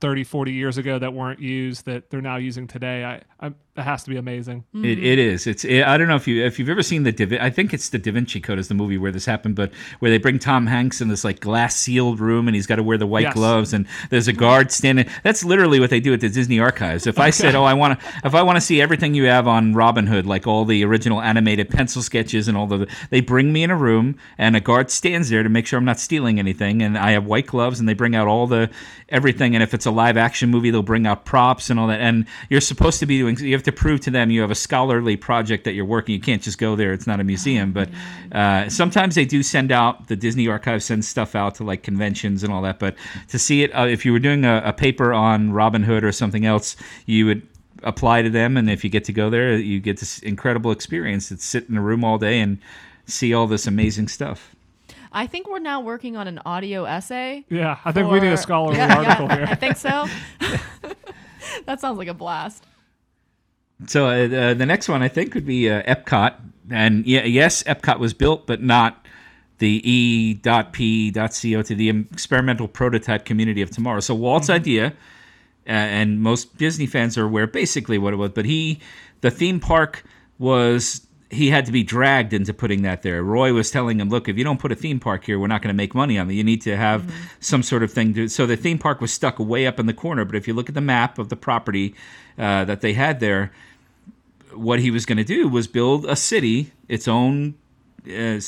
[0.00, 3.02] 30, 40 years ago that weren't used that they're now using today.
[3.04, 4.64] I, I it has to be amazing.
[4.72, 5.46] It, it is.
[5.46, 5.64] It's.
[5.64, 7.10] It, I don't know if you if you've ever seen the.
[7.12, 9.56] Da Vin- I think it's the Da Vinci Code is the movie where this happened,
[9.56, 12.76] but where they bring Tom Hanks in this like glass sealed room and he's got
[12.76, 13.34] to wear the white Yes.
[13.34, 15.06] gloves and there's a guard standing.
[15.24, 17.06] That's literally what they do at the Disney Archives.
[17.08, 19.48] If I said, oh, I want to, if I want to see everything you have
[19.48, 23.52] on Robin Hood, like all the original animated pencil sketches and all the, they bring
[23.52, 26.38] me in a room and a guard stands there to make sure I'm not stealing
[26.38, 28.70] anything, and I have white gloves and they bring out all the
[29.08, 29.54] everything.
[29.54, 32.00] And if it's a live action movie, they'll bring out props and all that.
[32.00, 33.36] And you're supposed to be doing.
[33.38, 36.14] You have to prove to them you have a scholarly project that you're working.
[36.14, 36.92] You can't just go there.
[36.92, 37.72] It's not a museum.
[37.72, 37.88] But
[38.32, 42.42] uh, sometimes they do send out the Disney Archive sends stuff out to like conventions
[42.42, 42.78] and all that.
[42.78, 42.96] But
[43.28, 46.12] to see it, uh, if you were doing a, a paper on Robin Hood or
[46.12, 47.46] something else, you would
[47.82, 51.28] apply to them and if you get to go there you get this incredible experience
[51.28, 52.56] to sit in a room all day and
[53.04, 54.54] see all this amazing stuff
[55.14, 57.44] I think we're now working on an audio essay.
[57.48, 59.46] Yeah, I think we need a scholarly Yeah, article yeah, here.
[59.48, 60.08] I think so.
[61.66, 62.64] that sounds like a blast.
[63.86, 66.34] So uh, uh, the next one I think would be uh, Epcot,
[66.70, 69.04] and yeah, yes, Epcot was built, but not
[69.58, 74.00] the E.P.co to the experimental prototype community of tomorrow.
[74.00, 74.86] So Walt's idea,
[75.66, 78.80] uh, and most Disney fans are aware basically what it was, but he,
[79.20, 80.04] the theme park
[80.38, 81.03] was.
[81.34, 83.22] He had to be dragged into putting that there.
[83.22, 85.62] Roy was telling him, "Look, if you don't put a theme park here, we're not
[85.62, 86.34] going to make money on it.
[86.34, 89.38] You need to have some sort of thing." To, so the theme park was stuck
[89.38, 90.24] way up in the corner.
[90.24, 91.94] But if you look at the map of the property
[92.38, 93.52] uh, that they had there,
[94.52, 97.54] what he was going to do was build a city, its own
[98.06, 98.40] uh,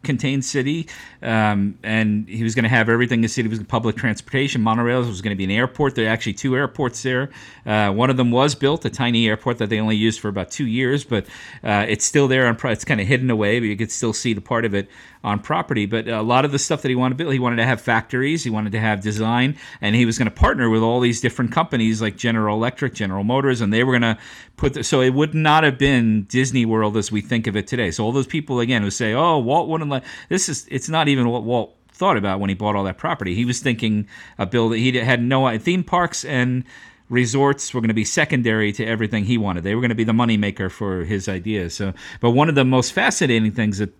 [0.00, 0.88] self-contained city,
[1.22, 3.20] um, and he was going to have everything.
[3.20, 5.06] The city was public transportation, monorails.
[5.06, 5.94] Was going to be an airport.
[5.94, 7.30] There are actually two airports there.
[7.66, 10.50] Uh, one of them was built, a tiny airport that they only used for about
[10.50, 11.26] two years, but
[11.62, 12.46] uh, it's still there.
[12.46, 14.74] On pro- it's kind of hidden away, but you could still see the part of
[14.74, 14.88] it
[15.22, 15.86] on property.
[15.86, 17.80] But a lot of the stuff that he wanted to build, he wanted to have
[17.80, 21.20] factories, he wanted to have design, and he was going to partner with all these
[21.20, 24.18] different companies like General Electric, General Motors, and they were going to
[24.56, 24.74] put.
[24.74, 27.90] The, so it would not have been Disney World as we think of it today.
[27.90, 31.08] So all those people again who say, "Oh, Walt wouldn't let this is," it's not
[31.08, 33.34] even what Walt thought about when he bought all that property.
[33.34, 34.80] He was thinking a building.
[34.80, 35.60] He had no idea.
[35.60, 36.64] theme parks and
[37.10, 39.64] resorts were going to be secondary to everything he wanted.
[39.64, 41.74] They were going to be the moneymaker for his ideas.
[41.74, 43.94] So, but one of the most fascinating things that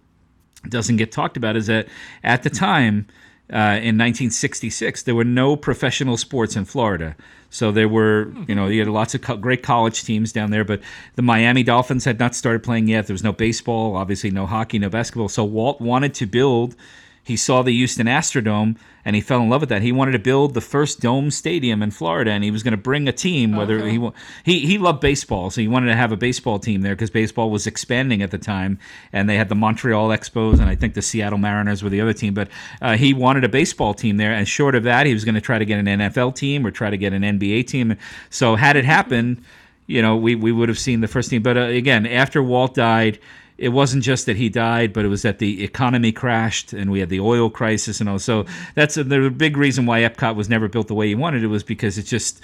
[0.68, 1.88] doesn't get talked about is that
[2.22, 3.06] at the time
[3.52, 7.16] uh, in 1966 there were no professional sports in Florida.
[7.50, 10.64] So there were, you know, you had lots of co- great college teams down there,
[10.64, 10.80] but
[11.16, 13.08] the Miami Dolphins had not started playing yet.
[13.08, 15.28] There was no baseball, obviously no hockey, no basketball.
[15.28, 16.76] So Walt wanted to build.
[17.22, 19.82] He saw the Houston Astrodome and he fell in love with that.
[19.82, 22.78] He wanted to build the first dome stadium in Florida, and he was going to
[22.78, 23.56] bring a team.
[23.56, 24.10] Whether he
[24.44, 27.50] he he loved baseball, so he wanted to have a baseball team there because baseball
[27.50, 28.78] was expanding at the time,
[29.12, 32.12] and they had the Montreal Expos, and I think the Seattle Mariners were the other
[32.12, 32.34] team.
[32.34, 32.48] But
[32.82, 35.40] uh, he wanted a baseball team there, and short of that, he was going to
[35.40, 37.96] try to get an NFL team or try to get an NBA team.
[38.28, 39.42] So had it happened,
[39.86, 41.42] you know, we we would have seen the first team.
[41.42, 43.18] But uh, again, after Walt died
[43.60, 46.98] it wasn't just that he died, but it was that the economy crashed and we
[46.98, 48.18] had the oil crisis and all.
[48.18, 51.44] So that's a, the big reason why Epcot was never built the way he wanted
[51.44, 52.42] it was because it just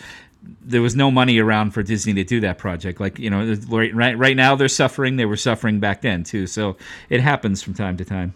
[0.61, 3.01] there was no money around for Disney to do that project.
[3.01, 5.17] Like you know, right right, right now they're suffering.
[5.17, 6.47] They were suffering back then too.
[6.47, 6.77] So
[7.09, 8.35] it happens from time to time.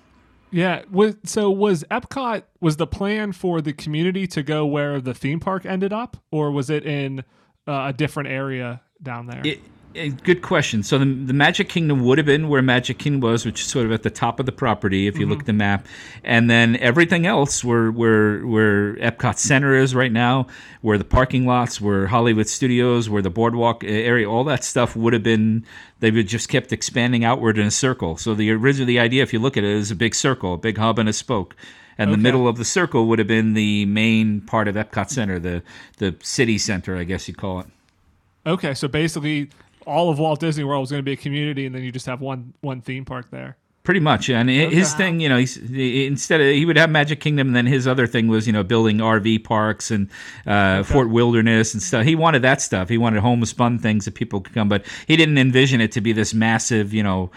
[0.51, 0.83] Yeah.
[1.25, 5.66] So was Epcot was the plan for the community to go where the theme park
[5.66, 7.21] ended up, or was it in
[7.69, 9.43] uh, a different area down there?
[9.45, 9.61] It,
[9.92, 10.83] good question.
[10.83, 13.87] So the, the Magic Kingdom would have been where Magic Kingdom was, which is sort
[13.87, 15.42] of at the top of the property if you look mm-hmm.
[15.42, 15.87] at the map,
[16.22, 20.46] and then everything else where where where Epcot Center is right now,
[20.81, 25.12] where the parking lots, where Hollywood Studios, where the boardwalk area, all that stuff would
[25.12, 25.64] have been.
[26.00, 28.16] They would just kept expanding outward in a circle.
[28.16, 30.59] So the original the idea, if you look at it, is a big circle, a
[30.59, 31.55] big hub and a spoke.
[31.98, 35.38] And the middle of the circle would have been the main part of Epcot Center,
[35.38, 35.62] the
[35.98, 37.66] the city center, I guess you'd call it.
[38.46, 39.50] okay, so basically
[39.87, 42.07] all of Walt Disney World was going to be a community, and then you just
[42.07, 43.57] have one one theme park there.
[43.83, 46.90] Pretty much, and hi- his thing, you know, he's, he- instead of he would have
[46.90, 50.11] Magic Kingdom, and then his other thing was, you know, building RV parks and
[50.47, 52.05] uh, Fort Wilderness and stuff.
[52.05, 52.90] He wanted that stuff.
[52.90, 56.12] He wanted homespun things that people could come, but he didn't envision it to be
[56.12, 57.31] this massive, you know,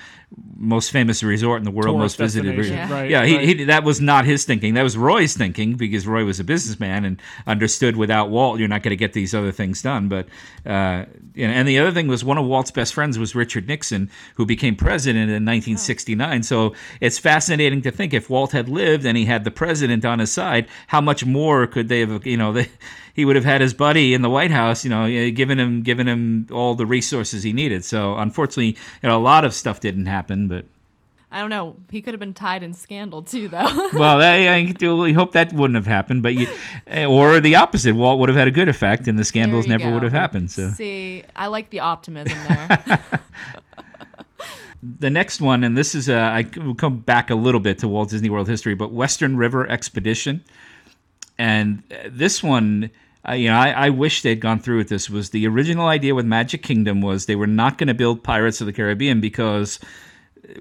[0.55, 2.57] most famous resort in the world, most visited.
[2.57, 2.89] resort.
[2.89, 3.47] right, yeah, he, right.
[3.47, 4.73] he that was not his thinking.
[4.73, 8.83] That was Roy's thinking because Roy was a businessman and understood without Walt, you're not
[8.83, 10.07] going to get these other things done.
[10.07, 10.27] But
[10.65, 14.45] uh, and the other thing was one of Walt's best friends was Richard Nixon, who
[14.45, 16.43] became president in 1969.
[16.43, 20.19] So it's fascinating to think if Walt had lived and he had the president on
[20.19, 22.25] his side, how much more could they have?
[22.25, 22.69] You know, they,
[23.13, 24.83] he would have had his buddy in the White House.
[24.83, 27.85] You know, giving him giving him all the resources he needed.
[27.85, 30.65] So unfortunately, you know, a lot of stuff didn't happen, but.
[31.31, 31.77] I don't know.
[31.89, 33.89] He could have been tied in scandal too, though.
[33.95, 36.47] well, I, I hope that wouldn't have happened, but you,
[37.07, 37.95] or the opposite.
[37.95, 40.51] Walt would have had a good effect, and the scandals never would have happened.
[40.51, 42.99] So See, I like the optimism there.
[44.99, 47.87] the next one, and this is uh, I will come back a little bit to
[47.87, 50.43] Walt Disney World history, but Western River Expedition,
[51.37, 52.91] and uh, this one.
[53.25, 55.09] Uh, you know, I, I wish they'd gone through with this.
[55.09, 58.59] Was the original idea with Magic Kingdom was they were not going to build Pirates
[58.59, 59.79] of the Caribbean because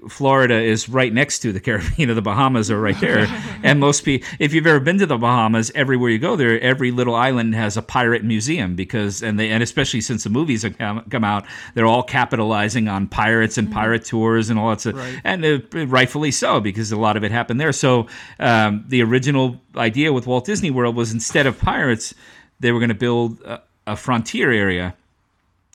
[0.07, 3.27] Florida is right next to the Caribbean the Bahamas are right there.
[3.63, 6.91] and most people, if you've ever been to the Bahamas, everywhere you go there, every
[6.91, 10.77] little island has a pirate museum because, and they, and especially since the movies have
[10.77, 14.95] come, come out, they're all capitalizing on pirates and pirate tours and all that stuff.
[14.95, 15.21] Right.
[15.23, 17.73] And uh, rightfully so because a lot of it happened there.
[17.73, 18.07] So
[18.39, 22.13] um, the original idea with Walt Disney World was instead of pirates,
[22.59, 24.95] they were going to build a, a frontier area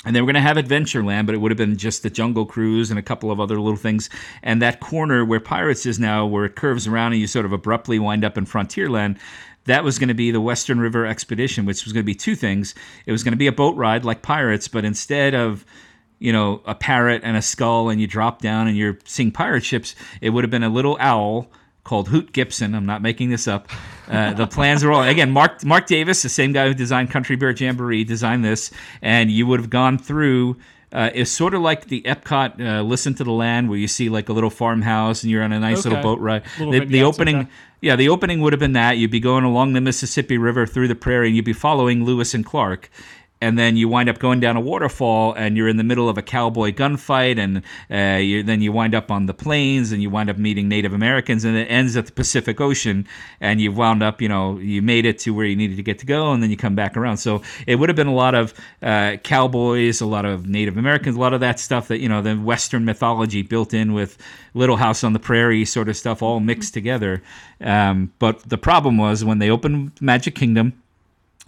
[0.05, 2.47] and they were going to have Adventureland, but it would have been just the Jungle
[2.47, 4.09] Cruise and a couple of other little things.
[4.43, 7.53] And that corner where Pirates is now, where it curves around and you sort of
[7.53, 9.19] abruptly wind up in Frontierland,
[9.65, 12.37] that was going to be the Western River Expedition, which was going to be two
[12.37, 12.75] things.
[13.07, 15.65] It was going to be a boat ride like Pirates, but instead of
[16.21, 19.65] you know a parrot and a skull and you drop down and you're seeing pirate
[19.65, 21.51] ships, it would have been a little owl
[21.89, 22.75] called Hoot Gibson.
[22.75, 23.69] I'm not making this up.
[24.07, 25.31] Uh, the plans are all again.
[25.31, 28.71] Marc Marc Davis, the same guy who designed Country Bear Jamboree, designed this,
[29.01, 30.57] and you would have gone through.
[30.91, 34.09] Uh, it's sort of like the Epcot uh, "Listen to the Land," where you see
[34.11, 35.89] like a little farmhouse and you're on a nice Okay.
[35.97, 36.43] little boat ride.
[36.59, 37.49] Little The, the opening, okay.
[37.83, 40.89] yeah, the opening would have been that you'd be going along the Mississippi River through
[40.89, 42.91] the prairie, and you'd be following Lewis and Clark.
[43.41, 46.19] And then you wind up going down a waterfall, and you're in the middle of
[46.19, 50.11] a cowboy gunfight, and uh, you, then you wind up on the plains, and you
[50.11, 53.07] wind up meeting Native Americans, and it ends at the Pacific Ocean,
[53.41, 56.01] and you've wound up, you know, you made it to where you needed to get
[56.01, 57.19] to go, and then you come back around.
[57.19, 61.17] So it would have been a lot of uh, cowboys, a lot of Native Americans,
[61.17, 64.19] a lot of that stuff that you know, the Western mythology built in with
[64.55, 67.23] Little House on the Prairie sort of stuff, all mixed together.
[67.61, 70.73] Um, but the problem was when they opened Magic Kingdom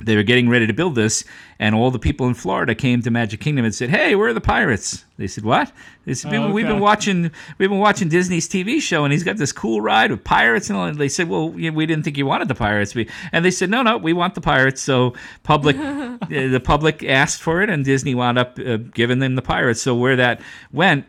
[0.02, 1.24] they were getting ready to build this,
[1.58, 4.34] and all the people in Florida came to Magic Kingdom and said, "Hey, where are
[4.34, 5.72] the pirates?" They said, "What?"
[6.06, 9.36] They said, Oh, "We've been watching, we've been watching Disney's TV show, and he's got
[9.36, 10.86] this cool ride with pirates." And all.
[10.86, 12.94] And they said, "Well, we didn't think you wanted the pirates."
[13.32, 15.76] And they said, "No, no, we want the pirates." So public,
[16.28, 19.82] the public asked for it, and Disney wound up uh, giving them the pirates.
[19.82, 20.40] So where that
[20.72, 21.04] went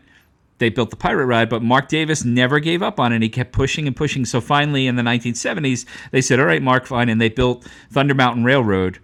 [0.62, 3.20] they built the pirate ride, but Marc Davis never gave up on it.
[3.20, 4.24] He kept pushing and pushing.
[4.24, 8.14] So finally, in the 1970s, they said, "All right, Marc, fine," and they built Thunder
[8.14, 8.98] Mountain Railroad.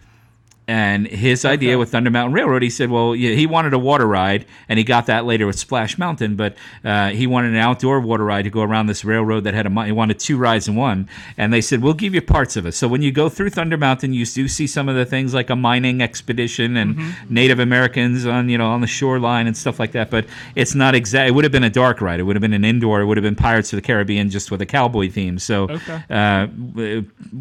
[0.68, 4.07] And his idea with Thunder Mountain Railroad, he said, well, yeah, he wanted a water
[4.07, 8.00] ride, and he got that later with Splash Mountain, but uh, he wanted an outdoor
[8.00, 10.76] water ride to go around this railroad that had a, he wanted two rides in
[10.76, 11.09] one.
[11.38, 12.72] And they said, we'll give you parts of it.
[12.72, 15.48] So when you go through Thunder Mountain, you do see some of the things like
[15.48, 19.92] a mining expedition and Native Americans on, you know, on the shoreline and stuff like
[19.92, 20.11] that.
[20.11, 21.31] But it's not exact.
[21.31, 22.20] It would have been a dark ride.
[22.20, 23.00] It would have been an indoor.
[23.00, 25.38] It would have been Pirates of the Caribbean just with a cowboy theme.
[25.38, 26.02] So Okay.
[26.11, 26.46] uh,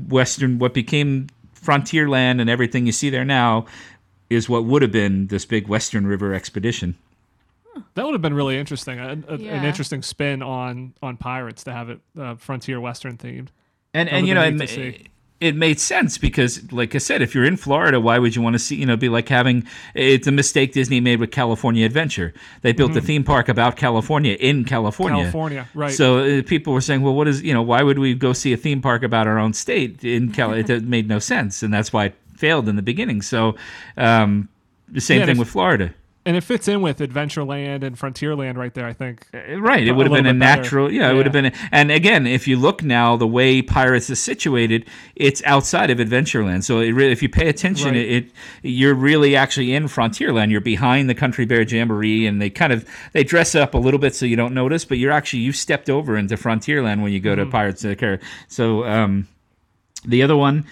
[0.08, 1.28] Western, what became
[1.68, 3.66] Frontierland and everything you see there now
[4.30, 6.96] is what would have been this big Western River expedition.
[7.94, 9.00] That would have been really interesting.
[9.00, 13.50] A, a- An interesting spin on on pirates to have it uh, frontier western themed.
[13.94, 14.58] And and you know have
[15.40, 16.00] it, been neat to ma- see.
[16.00, 18.54] it made sense because like I said, if you're in Florida, why would you want
[18.56, 22.34] to see you know be like having it's a mistake Disney made with California Adventure.
[22.62, 25.24] They built the theme park about California in California.
[25.24, 25.32] Mm-hmm.
[25.32, 25.94] California, right.
[25.94, 28.54] So uh, people were saying, well, what is you know why would we go see
[28.54, 30.54] a theme park about our own state in Cal?
[30.54, 33.22] it made no sense, and that's why it failed in the beginning.
[33.22, 33.56] So
[33.98, 34.50] um,
[34.88, 35.94] the same Yeah, thing with Florida.
[36.28, 38.86] And it fits in with Adventureland and Frontierland right there.
[38.86, 39.26] I think.
[39.34, 40.92] Right, it would have been a natural.
[40.92, 41.50] Yeah, it would have Yeah.
[41.50, 41.70] been.
[41.72, 44.86] And again, if you look now, the way Pirates is situated,
[45.16, 46.64] it's outside of Adventureland.
[46.64, 47.96] So really, if you pay attention, Right.
[47.98, 50.52] it, it you're really actually in Frontierland.
[50.52, 54.00] You're behind the Country Bear Jamboree, and they kind of they dress up a little
[54.00, 57.20] bit so you don't notice, but you're actually you stepped over into Frontierland when you
[57.20, 57.46] go Mm-hmm.
[57.46, 58.28] to Pirates of the Caribbean.
[58.48, 59.28] So um,
[60.06, 60.66] the other one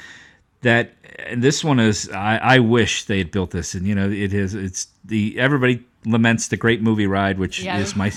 [0.61, 0.91] that
[1.27, 4.33] and this one is I, I wish they had built this and you know it
[4.33, 7.79] is it's the everybody laments the great movie ride which Yeah.
[7.79, 8.11] is my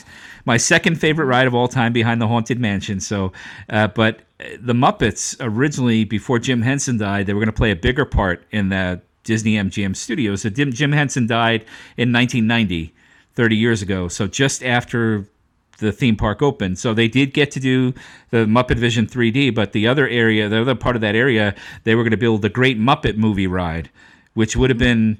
[0.44, 3.32] my second favorite ride of all time behind the haunted mansion so
[3.70, 7.70] uh, but uh, the muppets originally before jim henson died they were going to play
[7.70, 11.62] a bigger part in the disney mgm studios so jim, jim henson died
[11.96, 12.94] in 1990
[13.34, 15.26] 30 years ago so just after
[15.78, 16.76] the theme park opened.
[16.76, 17.94] So they did get to do
[18.30, 21.94] the Muppet Vision 3D, but the other area, the other part of that area, they
[21.94, 23.88] were going to build the Great Muppet Movie Ride,
[24.34, 25.18] which would have been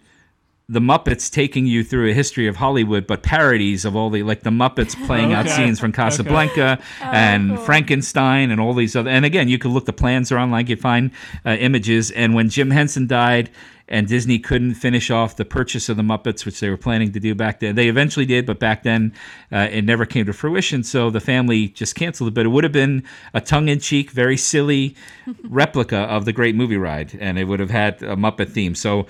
[0.71, 4.43] the Muppets taking you through a history of Hollywood, but parodies of all the like
[4.43, 9.09] the Muppets playing out scenes from Casablanca and Frankenstein and all these other.
[9.09, 11.11] And again, you could look the plans are online, you find
[11.47, 12.11] uh, images.
[12.11, 13.51] And when Jim Henson died.
[13.91, 17.21] And Disney couldn't finish off the purchase of the Muppets, which they were planning to
[17.21, 17.75] do back then.
[17.75, 19.15] They eventually did, but back then
[19.51, 20.83] uh, it never came to fruition.
[20.83, 22.35] So the family just canceled it.
[22.35, 23.03] But it would have been
[23.33, 24.95] a tongue-in-cheek, very silly
[25.43, 28.75] replica of the Great Movie Ride, and it would have had a Muppet theme.
[28.75, 29.07] So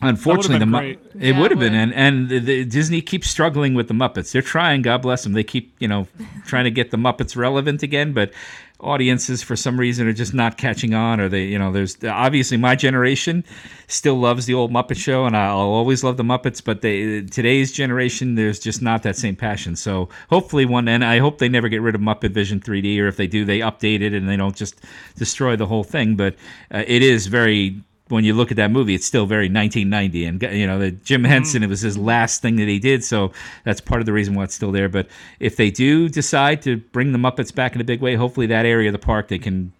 [0.00, 1.00] Unfortunately, the been Mu- great.
[1.18, 4.32] it Yeah, would have been, and and the, the Disney keeps struggling with the Muppets.
[4.32, 5.32] They're trying, God bless them.
[5.32, 6.06] They keep you know
[6.46, 8.32] trying to get the Muppets relevant again, but
[8.80, 11.18] audiences for some reason are just not catching on.
[11.20, 13.44] Or they, you know, there's obviously my generation
[13.88, 16.62] still loves the old Muppet Show, and I'll always love the Muppets.
[16.64, 19.74] But they today's generation, there's just not that same passion.
[19.74, 23.08] So hopefully one, and I hope they never get rid of Muppet Vision 3D, or
[23.08, 24.80] if they do, they update it and they don't just
[25.16, 26.14] destroy the whole thing.
[26.14, 26.36] But
[26.72, 30.42] uh, it is very when you look at that movie, it's still very 1990, and
[30.58, 31.30] you know the Jim mm-hmm.
[31.30, 31.62] Henson.
[31.62, 33.32] It was his last thing that he did, so
[33.64, 34.88] that's part of the reason why it's still there.
[34.88, 35.08] But
[35.40, 38.66] if they do decide to bring the Muppets back in a big way, hopefully that
[38.66, 39.72] area of the park they can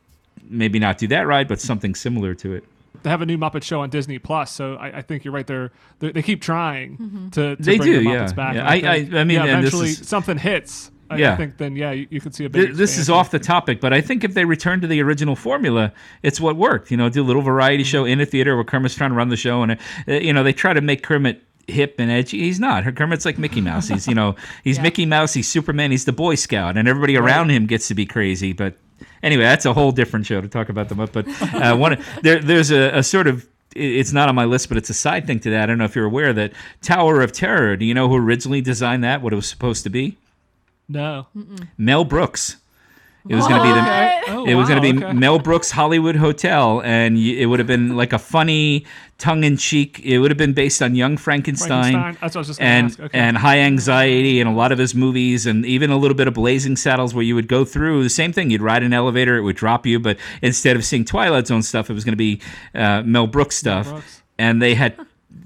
[0.48, 2.64] maybe not do that ride, but something similar to it.
[3.02, 5.46] They have a new Muppet Show on Disney Plus, so I, I think you're right.
[5.46, 5.70] They're,
[6.00, 7.28] they they keep trying mm-hmm.
[7.30, 8.24] to, to They bring do, the yeah.
[8.24, 8.54] Muppets back.
[8.54, 10.90] Yeah, I- I- I mean, yeah, and this eventually is- something hits.
[11.10, 11.36] I, Yeah.
[11.36, 12.66] think then yeah, you, you could see a big.
[12.66, 15.36] Th- This is off the topic, but I think if they return to the original
[15.36, 15.92] formula,
[16.22, 16.90] it's what worked.
[16.90, 19.28] You know, do a little variety show in a theater where Kermit's trying to run
[19.28, 19.76] the show, and uh,
[20.12, 22.38] you know they try to make Kermit hip and edgy.
[22.40, 22.84] He's not.
[22.96, 23.88] Kermit's like Mickey Mouse.
[23.88, 24.82] He's you know he's Yeah.
[24.84, 25.34] Mickey Mouse.
[25.34, 25.90] He's Superman.
[25.90, 28.52] He's the Boy Scout, and everybody around him gets to be crazy.
[28.52, 28.74] But
[29.22, 31.00] anyway, that's a whole different show to talk about them.
[31.00, 31.12] Up.
[31.12, 33.46] But uh, one there, there's a, a sort of
[33.76, 35.64] it's not on my list, but it's a side thing to that.
[35.64, 36.52] I don't know if you're aware that
[36.82, 37.76] Tower of Terror.
[37.76, 39.20] Do you know who originally designed that?
[39.22, 40.16] What it was supposed to be?
[40.88, 41.26] No.
[41.76, 42.56] Mel Brooks.
[43.28, 44.32] It was going to be the.
[44.32, 45.12] Oh, It was wow, going to be okay.
[45.12, 48.86] Mel Brooks Hollywood Hotel, and it would have been like a funny,
[49.18, 50.00] tongue-in-cheek.
[50.02, 52.18] It would have been based on Young Frankenstein, Frankenstein?
[52.22, 53.00] That's what I was just and ask.
[53.00, 53.18] Okay.
[53.18, 56.34] and High Anxiety, and a lot of his movies, and even a little bit of
[56.34, 58.48] Blazing Saddles, where you would go through the same thing.
[58.50, 61.90] You'd ride an elevator, it would drop you, but instead of seeing Twilight Zone stuff,
[61.90, 62.40] it was going to be
[62.74, 64.22] uh, Mel Brooks stuff, Brooks.
[64.38, 64.98] and they had.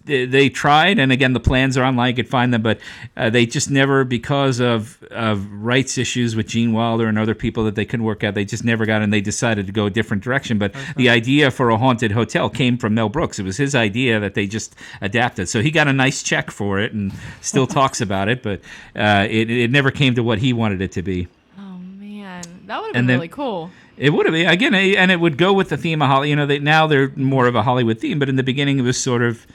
[0.04, 2.10] They they tried, and again, the plans are online.
[2.10, 2.78] You could find them, but
[3.16, 7.64] uh, they just never, because of of rights issues with Gene Wilder and other people
[7.64, 9.90] that they couldn't work out, they just never got, and they decided to go a
[9.90, 10.58] different direction.
[10.58, 13.38] But the idea for a haunted hotel came from Mel Brooks.
[13.40, 15.48] It was his idea that they just adapted.
[15.48, 18.42] So he got a nice check for it, and still talks about it.
[18.42, 18.60] But
[18.94, 21.26] uh, it it never came to what he wanted it to be.
[21.58, 23.70] Oh man, that would have been then- really cool.
[23.98, 26.30] It would have been again, and it would go with the theme of Holly.
[26.30, 28.82] You know, they, now they're more of a Hollywood theme, but in the beginning it
[28.82, 29.46] was sort of,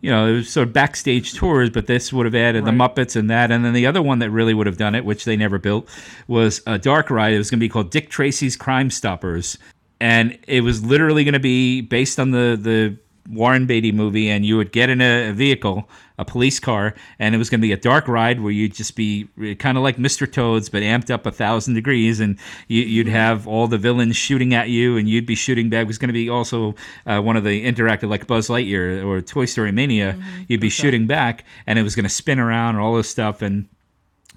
[0.00, 1.70] you know, it was sort of backstage tours.
[1.70, 4.30] But this would have added the Muppets and that, and then the other one that
[4.30, 5.88] really would have done it, which they never built,
[6.28, 7.32] was a dark ride.
[7.32, 9.58] It was going to be called Dick Tracy's Crime Stoppers,
[10.00, 12.96] and it was literally going to be based on the the
[13.28, 15.88] Warren Beatty movie, and you would get in a, a vehicle,
[16.20, 18.94] a police car, and it was going to be a dark ride where you'd just
[18.94, 20.30] be eh, kind of like Mr.
[20.30, 24.54] Toads, but amped up a thousand degrees, and you, you'd have all the villains shooting
[24.54, 25.82] at you, and you'd be shooting back.
[25.82, 26.74] It was going to be also
[27.06, 30.12] uh, one of the interactive, like Buzz Lightyear or Toy Story Mania.
[30.12, 30.42] Mm-hmm.
[30.48, 33.40] You'd be shooting back, and it was going to spin around and all this stuff,
[33.40, 33.66] and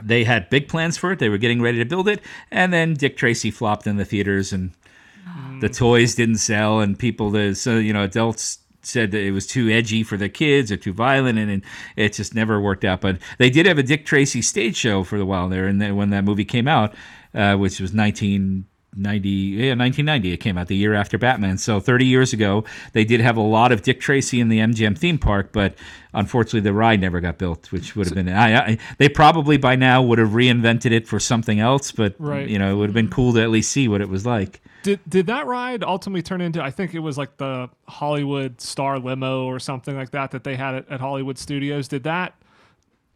[0.02, 1.20] they had big plans for it.
[1.20, 4.54] They were getting ready to build it, and then Dick Tracy flopped in the theaters,
[4.54, 4.72] and
[5.28, 5.60] mm.
[5.60, 9.48] the toys didn't sell, and people, the so you know, adults said that it was
[9.48, 11.64] too edgy for the kids or too violent, and, and
[11.96, 13.02] it just never worked out.
[13.02, 15.96] But they did have a Dick Tracy stage show for a while there, and then
[15.96, 16.94] when that movie came out,
[17.34, 18.66] uh, which was nineteen.
[18.96, 22.64] 90 yeah 1990 it came out the year after batman so 30 years ago
[22.94, 25.76] they did have a lot of dick tracy in the mgm theme park but
[26.14, 29.76] unfortunately the ride never got built which would have been I, I, they probably by
[29.76, 32.48] now would have reinvented it for something else but Right.
[32.48, 34.62] you know it would have been cool to at least see what it was like
[34.84, 36.62] Did did that ride ultimately turn into?
[36.62, 40.56] I think it was like the Hollywood Star Limo or something like that that they
[40.58, 41.88] had at, at Hollywood Studios.
[41.88, 42.36] Did that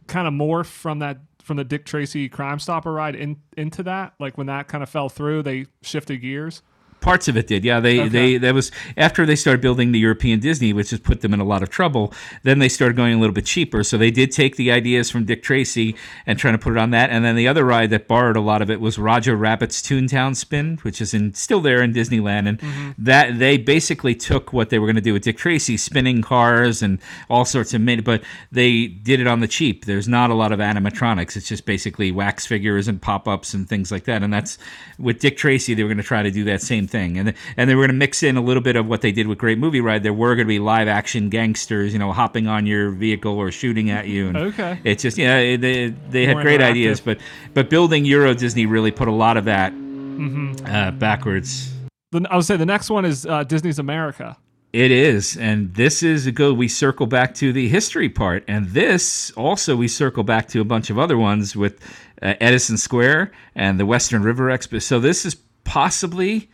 [0.06, 1.18] kind of morph from that
[1.48, 4.12] from the Dick Tracy Crime Stopper ride in, into that?
[4.20, 6.62] Like when that kind of fell through, they shifted gears.
[7.08, 7.80] Parts of it did, yeah.
[7.80, 8.08] They Okay.
[8.08, 11.40] they that was after they started building the European Disney, which has put them in
[11.40, 12.12] a lot of trouble.
[12.42, 15.24] Then they started going a little bit cheaper, so they did take the ideas from
[15.24, 15.96] Dick Tracy
[16.26, 17.08] and trying to put it on that.
[17.08, 20.36] And then the other ride that borrowed a lot of it was Roger Rabbit's Toontown
[20.36, 22.46] Spin, which is in still there in Disneyland.
[22.46, 22.90] And mm-hmm.
[22.98, 26.82] that they basically took what they were going to do with Dick Tracy, spinning cars
[26.82, 26.98] and
[27.30, 29.86] all sorts of made, but they did it on the cheap.
[29.86, 31.36] There's not a lot of animatronics.
[31.36, 34.22] It's just basically wax figures and pop ups and things like that.
[34.22, 34.58] And that's
[34.98, 37.70] with Dick Tracy, they were going to try to do that same thing, and and
[37.70, 39.58] they were going to mix in a little bit of what they did with Great
[39.58, 40.02] Movie Ride.
[40.02, 43.52] There were going to be live action gangsters, you know, hopping on your vehicle or
[43.52, 44.28] shooting at you.
[44.28, 44.80] And Okay.
[44.82, 47.18] It's just yeah, they they had More great ideas, but
[47.54, 50.66] but building Euro Disney really put a lot of that Mm-hmm.
[50.66, 51.72] uh, backwards.
[52.10, 54.36] The, I would say the next one is uh, Disney's America.
[54.72, 56.56] It is, and this is a good.
[56.58, 60.64] We circle back to the history part, and this also we circle back to a
[60.64, 61.80] bunch of other ones with
[62.20, 64.82] uh, Edison Square and the Western River Expo.
[64.82, 66.50] So this is possibly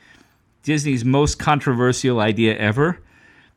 [0.64, 2.98] Disney's most controversial idea ever.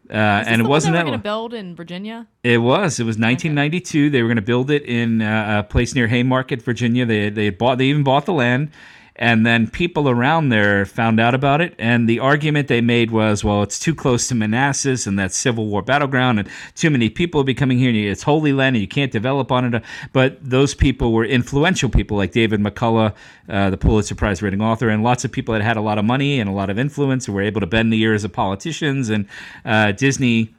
[0.09, 2.27] Uh, and it wasn't they that were going to build in Virginia.
[2.43, 2.99] It was.
[2.99, 4.09] It was 1992.
[4.09, 7.05] They were going to build it in uh, a place near Haymarket, Virginia.
[7.05, 7.77] They they bought.
[7.77, 8.71] They even bought the land,
[9.19, 13.43] And then people around there found out about it, and the argument they made was,
[13.43, 17.39] well, it's too close to Manassas and that Civil War battleground, and too many people
[17.39, 17.89] will be coming here.
[17.89, 19.83] And it's Holy Land, and you can't develop on it.
[20.13, 23.15] But those people were influential people, like David McCullough,
[23.49, 26.05] uh, the Pulitzer Prize winning author, and lots of people that had a lot of
[26.05, 29.09] money and a lot of influence, and were able to bend the ears of politicians.
[29.09, 29.27] And
[29.65, 30.53] uh, Disney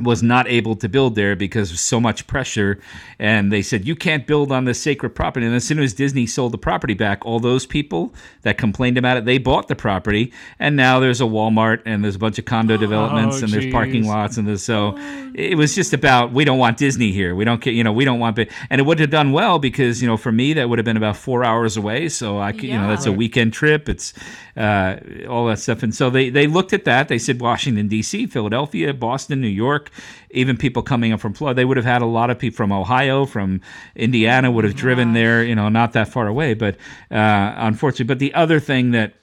[0.00, 2.80] was not able to build there because of so much pressure.
[3.18, 5.44] And they said, you can't build on this sacred property.
[5.44, 9.16] And as soon as Disney sold the property back, all those people that complained about
[9.18, 10.32] it, they bought the property.
[10.58, 13.70] And now there's a Walmart and there's a bunch of condo developments Oh, and there's
[13.72, 14.36] parking lots.
[14.36, 14.96] And there's, so
[15.34, 17.34] it was just about, we don't want Disney here.
[17.34, 20.00] We don't care, you know, we don't want, and it would have done well because,
[20.00, 22.08] you know, for me, that would have been about four hours away.
[22.08, 23.88] So I could, you know, that's a weekend trip.
[23.88, 24.14] It's
[24.56, 24.96] uh,
[25.28, 25.82] all that stuff.
[25.82, 27.08] And so they, they looked at that.
[27.08, 29.81] They said Washington, D.C., Philadelphia, Boston, New York,
[30.30, 31.56] even people coming up from Florida.
[31.56, 33.60] They would have had a lot of people from Ohio, from
[33.94, 36.54] Indiana would have driven there, you know, not that far away.
[36.54, 36.76] But
[37.10, 39.14] uh, unfortunately, but the other thing that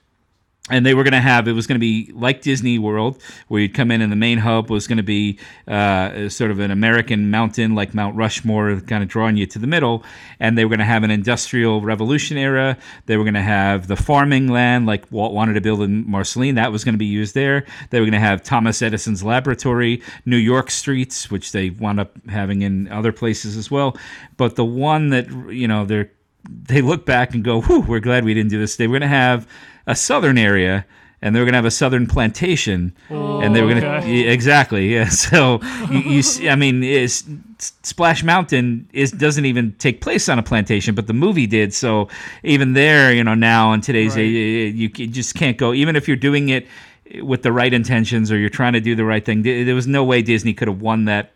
[0.69, 3.61] and they were going to have it was going to be like Disney World, where
[3.61, 6.71] you'd come in and the main hub was going to be uh, sort of an
[6.71, 10.03] American mountain like Mount Rushmore, kind of drawing you to the middle.
[10.39, 12.77] And they were going to have an industrial revolution era.
[13.07, 16.55] They were going to have the farming land like Walt wanted to build in Marceline.
[16.55, 17.65] That was going to be used there.
[17.89, 22.11] They were going to have Thomas Edison's laboratory, New York streets, which they wound up
[22.27, 23.97] having in other places as well.
[24.37, 26.11] But the one that you know they're
[26.47, 29.01] they look back and go, "Whew, we're glad we didn't do this." They were going
[29.01, 29.47] to have
[29.89, 30.85] a southern area,
[31.21, 33.97] and they were going to have a southern plantation, and they were going to oh,
[33.97, 34.27] Okay.
[34.29, 35.09] exactly, yeah.
[35.25, 35.59] So
[35.91, 37.23] you, you see, I mean, is
[37.83, 41.73] Splash Mountain is doesn't even take place on a plantation, but the movie did.
[41.73, 42.07] So
[42.43, 44.21] even there, you know, now in today's Right.
[44.21, 45.73] age, you, you just can't go.
[45.73, 46.67] Even if you're doing it
[47.21, 50.03] with the right intentions or you're trying to do the right thing, there was no
[50.03, 51.31] way Disney could have won that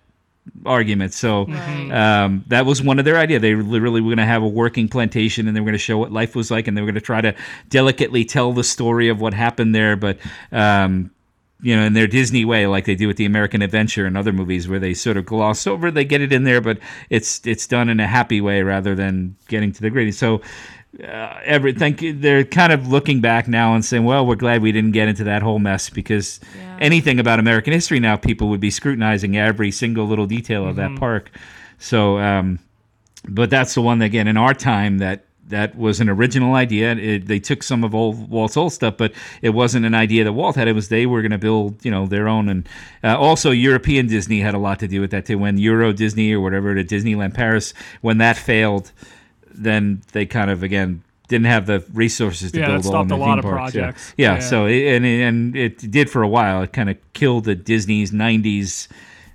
[0.65, 1.13] argument.
[1.13, 1.91] So Right.
[1.91, 3.39] um, that was one of their idea.
[3.39, 5.97] They literally were going to have a working plantation, and they were going to show
[5.97, 7.33] what life was like, and they were going to try to
[7.69, 9.95] delicately tell the story of what happened there.
[9.95, 10.17] But
[10.51, 11.11] um,
[11.61, 14.33] you know, in their Disney way, like they do with the American Adventure and other
[14.33, 16.77] movies, where they sort of gloss over, they get it in there, but
[17.09, 20.11] it's it's done in a happy way rather than getting to the gritty.
[20.11, 20.41] So.
[21.01, 24.71] Uh, every think they're kind of looking back now and saying, "Well, we're glad we
[24.71, 26.77] didn't get into that whole mess because Yeah.
[26.79, 30.95] anything about American history now, people would be scrutinizing every single little detail of that
[30.95, 31.31] park."
[31.79, 32.59] So, um,
[33.27, 36.93] but that's the one that, again in our time that that was an original idea.
[36.95, 40.33] It, they took some of old Walt's old stuff, but it wasn't an idea that
[40.33, 40.67] Walt had.
[40.67, 42.47] It was they were going to build, you know, their own.
[42.49, 42.69] And
[43.03, 45.37] uh, also European Disney had a lot to do with that too.
[45.37, 48.91] When Euro Disney or whatever, the Disneyland Paris, when that failed,
[49.55, 53.15] then they kind of again didn't have the resources to Yeah, build all stopped the
[53.15, 53.75] a lot theme of parks.
[53.75, 53.93] Yeah.
[54.17, 54.39] Yeah, Yeah.
[54.39, 56.61] so it, and and it did for a while.
[56.63, 58.87] It kind of killed the Disney's '90s.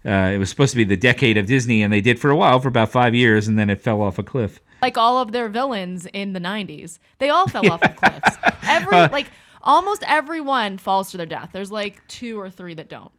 [0.07, 2.37] Uh, it was supposed to be the decade of Disney, and they did for a
[2.37, 4.61] while, for about five years, and then it fell off a cliff.
[4.81, 6.99] like all of their villains in the 90s.
[7.19, 8.37] They all fell off of cliffs.
[8.63, 9.27] Every Uh, like
[9.61, 11.51] almost everyone falls to their death.
[11.53, 13.11] There's like two or three that don't.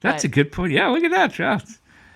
[0.00, 0.72] That's But- a good point.
[0.72, 1.38] Yeah, look at that.
[1.38, 1.58] Yeah.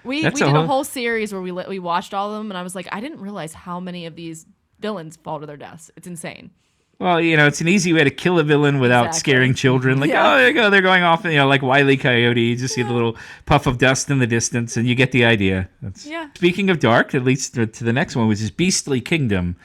[0.04, 2.30] We That's we a did a whole- whole series where we li- we watched all
[2.32, 4.46] of them and I was like I didn't realize how many of these
[4.80, 5.90] villains fall to their deaths.
[5.96, 6.50] It's insane.
[6.98, 9.18] Well, you know, it's an easy way to kill a villain without Exactly.
[9.32, 9.98] scaring children.
[9.98, 10.34] Like, Yeah.
[10.34, 11.24] oh, there you go, they're going off.
[11.24, 12.40] You know, like Wiley Coyote.
[12.40, 15.24] You just see the little puff of dust in the distance, and you get the
[15.24, 15.68] idea.
[15.80, 16.06] That's...
[16.06, 16.28] Yeah.
[16.36, 19.56] Speaking of dark, that leads to, to the next one, which is Beastly Kingdom.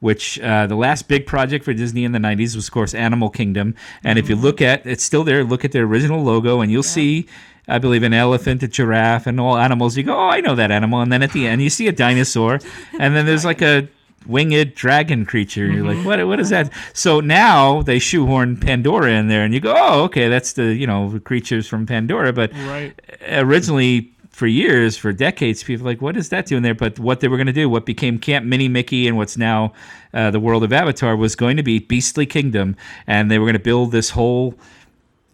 [0.00, 3.30] Which uh, the last big project for Disney in the '90s was, of course, Animal
[3.30, 3.74] Kingdom.
[4.02, 4.44] And if you Mm-hmm.
[4.44, 5.44] look at, it's still there.
[5.44, 7.26] Look at their original logo, and you'll see,
[7.68, 9.96] I believe, an elephant, a giraffe, and all animals.
[9.96, 11.00] You go, oh, I know that animal.
[11.00, 12.58] And then at the end, you see a dinosaur,
[12.98, 13.88] and then there's like a
[14.26, 15.66] winged dragon creature.
[15.66, 16.24] You're like, what?
[16.26, 16.72] What is that?
[16.92, 20.86] So now they shoehorn Pandora in there, and you go, oh, okay, that's the you
[20.86, 22.32] know creatures from Pandora.
[22.32, 22.94] But Right.
[23.28, 26.74] originally for years, for decades, people were like, what is that doing there?
[26.74, 29.72] But what they were going to do, what became Camp Mini Mickey and what's now
[30.14, 32.74] uh, the world of Avatar, was going to be Beastly Kingdom,
[33.06, 34.54] and they were going to build this whole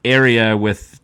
[0.04, 0.97] area with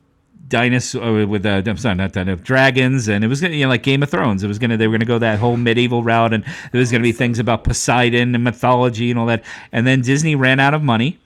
[0.49, 3.83] dinosaur with uh, I'm sorry, not dino, dragons, and it was gonna you know like
[3.83, 4.43] Game of Thrones.
[4.43, 7.03] It was gonna they were gonna go that whole medieval route, and there was gonna
[7.03, 9.45] be things about Poseidon and mythology and all that.
[9.73, 11.19] And then Disney ran out of money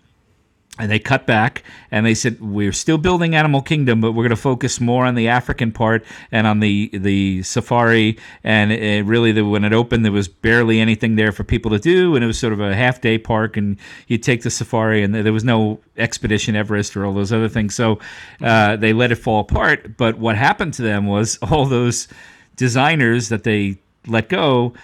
[0.79, 4.31] and they cut back and they said we're still building animal kingdom but we're going
[4.31, 8.19] to focus more on the african part and on the the safari.
[8.45, 11.79] And it really the, when it opened there was barely anything there for people to
[11.79, 13.77] do and it was sort of a half day park and
[14.07, 17.75] you'd take the safari and there was no expedition everest or all those other things.
[17.75, 17.99] So
[18.43, 19.97] uh, they let it fall apart.
[19.97, 22.09] But what happened to them was all those
[22.57, 24.75] designers that they let go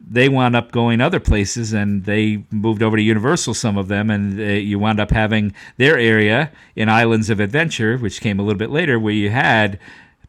[0.00, 4.10] they wound up going other places and they moved over to Universal, some of them,
[4.10, 8.58] and you wound up having their area in Islands of Adventure, which came a little
[8.58, 9.78] bit later, where you had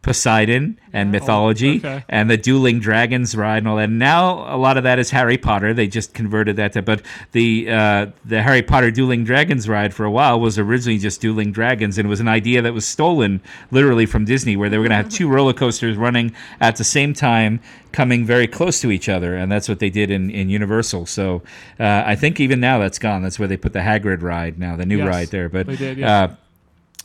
[0.01, 2.05] Poseidon and mythology okay.
[2.07, 3.89] and the dueling dragons ride and all that.
[3.89, 5.73] And now a lot of that is Harry Potter.
[5.73, 7.01] They just converted that to, but
[7.33, 11.51] the uh, the Harry Potter dueling dragons ride for a while was originally just dueling
[11.51, 13.41] dragons, and it was an idea that was stolen
[13.71, 16.85] literally from Disney, where they were going to have two roller coasters running at the
[16.85, 17.59] same time,
[17.91, 21.07] coming very close to each other, and that's what they did in, in Universal.
[21.07, 21.41] So
[21.77, 23.21] uh, I think even now that's gone.
[23.21, 25.49] That's where they put the Hagrid ride now, the new Yes, ride there.
[25.49, 26.23] But did, yeah.
[26.23, 26.35] uh,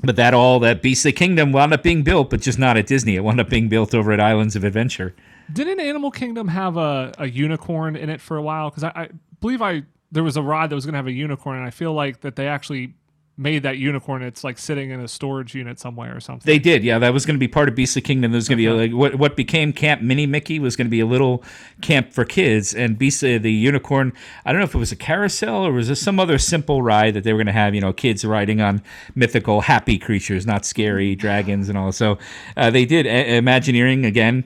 [0.05, 3.17] but that all that Beastly Kingdom wound up being built, but just not at Disney.
[3.17, 5.15] It wound up being built over at Islands of Adventure.
[5.53, 8.71] Didn't Animal Kingdom have a, a unicorn in it for a while?
[8.71, 9.09] Because I, I
[9.41, 11.71] believe I there was a ride that was going to have a unicorn, and I
[11.71, 12.95] feel like that they actually
[13.37, 14.23] made that unicorn.
[14.23, 16.47] It's like sitting in a storage unit somewhere or something.
[16.47, 16.99] They did, yeah.
[16.99, 18.31] That was going to be part of Beastly Kingdom.
[18.31, 20.91] There was going to be like what what became Camp Mini Mickey was going to
[20.91, 21.43] be a little
[21.81, 24.13] camp for kids, and Beastly the unicorn.
[24.45, 27.15] I don't know if it was a carousel or was it some other simple ride
[27.15, 27.75] that they were going to have.
[27.75, 28.83] You know, kids riding on
[29.15, 31.93] mythical, happy creatures, not scary dragons and all.
[31.93, 32.19] So
[32.57, 33.07] uh, they did.
[33.07, 34.45] A- Imagineering again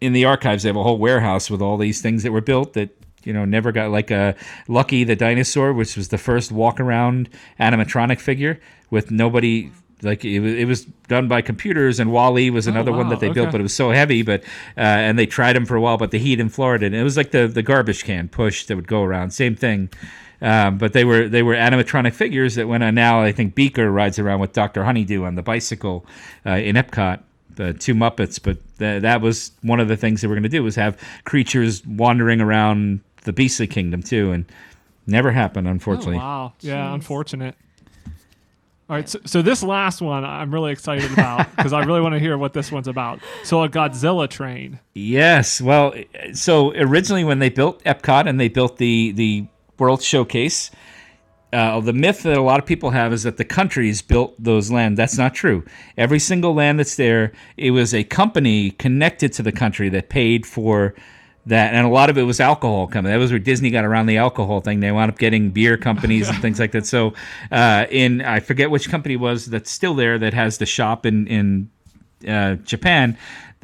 [0.00, 0.62] in the archives.
[0.62, 2.90] They have a whole warehouse with all these things that were built that
[3.26, 4.34] you know never got like a
[4.68, 7.28] Lucky the dinosaur, which was the first walk around
[7.60, 8.60] animatronic figure
[8.90, 9.70] with nobody.
[10.02, 13.20] Like it was, it was done by computers, and WALL-E was another one wow, that
[13.20, 14.22] they built, but it was so heavy.
[14.22, 14.42] But
[14.76, 17.02] uh, and they tried them for a while, but the heat in Florida, and it
[17.02, 19.30] was like the the garbage can push that would go around.
[19.30, 19.90] Same thing.
[20.42, 22.94] Um, but they were they were animatronic figures that went on.
[22.94, 26.04] Now I think Beaker rides around with Doctor Honeydew on the bicycle
[26.44, 27.22] uh, in Epcot
[27.56, 30.48] the two Muppets, but th- that was one of the things that we're going to
[30.48, 34.46] do was have creatures wandering around the Beastly Kingdom too, and
[35.06, 36.16] never happened, Oh, unfortunately.
[36.16, 36.54] wow.
[36.60, 37.54] Yeah, unfortunate.
[38.88, 42.14] All right, so, so this last one I'm really excited about because I really want
[42.14, 43.18] to hear what this one's about.
[43.42, 44.78] So a Godzilla train.
[44.94, 45.92] Yes, well,
[46.32, 49.46] so originally when they built Epcot and they built the the
[49.78, 50.70] World Showcase,
[51.52, 54.70] uh, the myth that a lot of people have is that the countries built those
[54.70, 54.96] land.
[54.96, 55.64] That's not true.
[55.98, 60.46] Every single land that's there, it was a company connected to the country that paid
[60.46, 60.94] for
[61.46, 63.10] that, and a lot of it was alcohol coming.
[63.10, 64.80] That was where Disney got around the alcohol thing.
[64.80, 66.86] They wound up getting beer companies and things like that.
[66.86, 67.14] So,
[67.52, 71.26] uh, in I forget which company was that's still there that has the shop in
[71.28, 71.70] in
[72.28, 73.16] uh, Japan,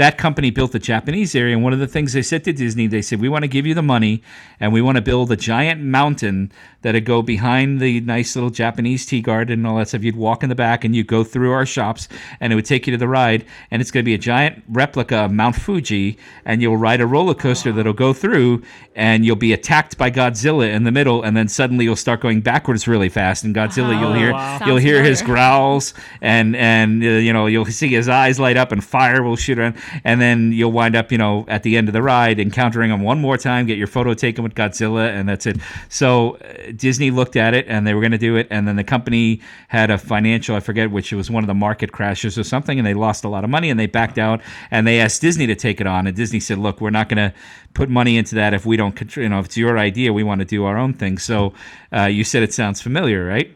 [0.02, 1.54] that company built the Japanese area.
[1.54, 3.66] And one of the things they said to Disney, they said, we want to give
[3.66, 4.22] you the money
[4.60, 6.50] and we want to build a giant mountain
[6.82, 10.02] that'd go behind the nice little Japanese tea garden and all that stuff.
[10.02, 12.08] You'd walk in the back and you'd go through our shops
[12.40, 13.44] and it would take you to the ride.
[13.70, 16.18] And it's going to be a giant replica of Mount Fuji.
[16.44, 18.62] And you'll ride a roller coaster that'll go through
[18.96, 21.22] and you'll be attacked by Godzilla in the middle.
[21.22, 23.44] And then suddenly you'll start going backwards really fast.
[23.44, 24.58] And Godzilla, you'll Oh, hear, wow.
[24.66, 28.56] you'll Sounds hear his growls and and uh, you know you'll see his eyes light
[28.56, 31.76] up and fire will shoot around and then you'll wind up you know at the
[31.76, 35.08] end of the ride encountering him one more time get your photo taken with Godzilla
[35.08, 35.58] and that's it.
[35.88, 38.76] So uh, Disney looked at it and they were going to do it and then
[38.76, 42.38] the company had a financial I forget which, it was one of the market crashes
[42.38, 44.40] or something and they lost a lot of money and they backed out
[44.70, 47.30] and they asked Disney to take it on and Disney said look we're not going
[47.30, 47.34] to
[47.74, 50.40] put money into that if we don't you know if it's your idea we want
[50.40, 51.18] to do our own thing.
[51.18, 51.54] So
[51.92, 53.54] uh, you said it sounds familiar right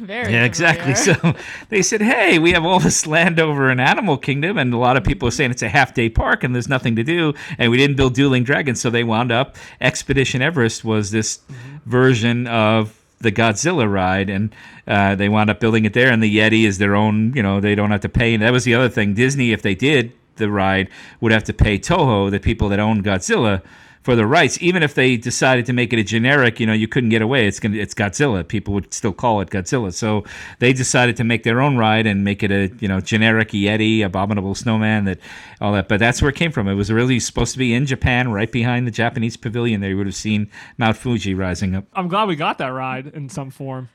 [0.06, 0.32] Very.
[0.32, 0.94] yeah, exactly.
[0.94, 1.14] So
[1.68, 4.96] they said, "Hey, we have all this land over in Animal Kingdom, and a lot
[4.96, 7.70] of people are saying it's a half day park and there's nothing to do, and
[7.70, 9.56] we didn't build Dueling Dragons, so they wound up.
[9.80, 11.40] Expedition Everest was this
[11.86, 14.54] version of the Godzilla ride, and
[14.86, 16.10] uh, they wound up building it there.
[16.10, 17.34] And the Yeti is their own.
[17.34, 18.34] You know, they don't have to pay.
[18.34, 19.14] And that was the other thing.
[19.14, 20.88] Disney, if they did the ride,
[21.20, 23.62] would have to pay Toho, the people that own Godzilla.
[24.02, 26.88] For the rights, even if they decided to make it a generic, you know, you
[26.88, 27.46] couldn't get away.
[27.46, 28.46] It's gonna, it's Godzilla.
[28.46, 29.92] People would still call it Godzilla.
[29.92, 30.24] So
[30.58, 34.02] they decided to make their own ride and make it a, you know, generic Yeti,
[34.02, 35.18] abominable snowman, that
[35.60, 35.88] all that.
[35.88, 36.66] But that's where it came from.
[36.66, 39.82] It was really supposed to be in Japan, right behind the Japanese pavilion.
[39.82, 41.84] There you would have seen Mount Fuji rising up.
[41.92, 43.90] I'm glad we got that ride in some form.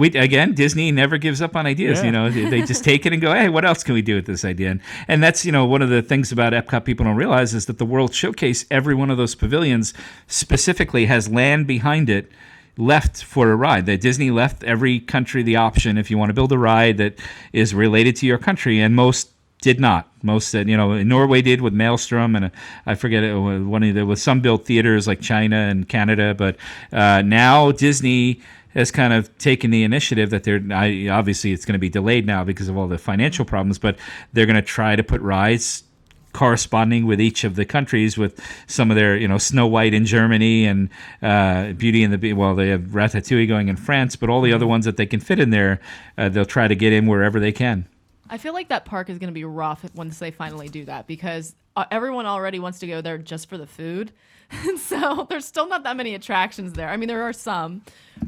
[0.00, 2.04] We again disney never gives up on ideas Yeah.
[2.06, 4.26] you know they, just take it and go hey what else can we do with
[4.26, 7.16] this idea and, and that's you know one of the things about epcot people don't
[7.16, 9.94] realize is that the world showcase every one of those pavilions
[10.26, 12.30] specifically has land behind it
[12.76, 16.34] left for a ride that disney left every country the option if you want to
[16.34, 17.14] build a ride that
[17.52, 19.30] is related to your country and most
[19.62, 20.08] did not.
[20.22, 22.50] Most said, you know, Norway did with Maelstrom, and uh,
[22.86, 23.30] I forget it.
[23.34, 26.56] uh, One of the with some built theaters like China and Canada, but
[26.92, 28.40] uh, now Disney
[28.74, 32.26] has kind of taken the initiative that they're I, obviously it's going to be delayed
[32.26, 33.96] now because of all the financial problems, but
[34.32, 35.84] they're going to try to put rides
[36.32, 40.04] corresponding with each of the countries with some of their you know Snow White in
[40.04, 40.88] Germany and
[41.22, 42.32] uh, Beauty and the.
[42.32, 45.20] Well, they have Ratatouille going in France, but all the other ones that they can
[45.20, 45.80] fit in there,
[46.16, 47.86] uh, they'll try to get in wherever they can.
[48.28, 51.08] I feel like that park is going to be rough once they finally do that
[51.08, 54.12] because uh, everyone already wants to go there just for the food.
[54.50, 56.88] And so there's still not that many attractions there.
[56.88, 57.82] I mean, there are some,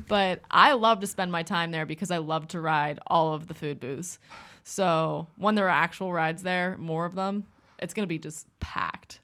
[0.08, 3.48] but I love to spend my time there because I love to ride all of
[3.48, 4.18] the food booths.
[4.64, 7.46] So when there are actual rides there, more of them,
[7.78, 9.20] it's gonna be just packed.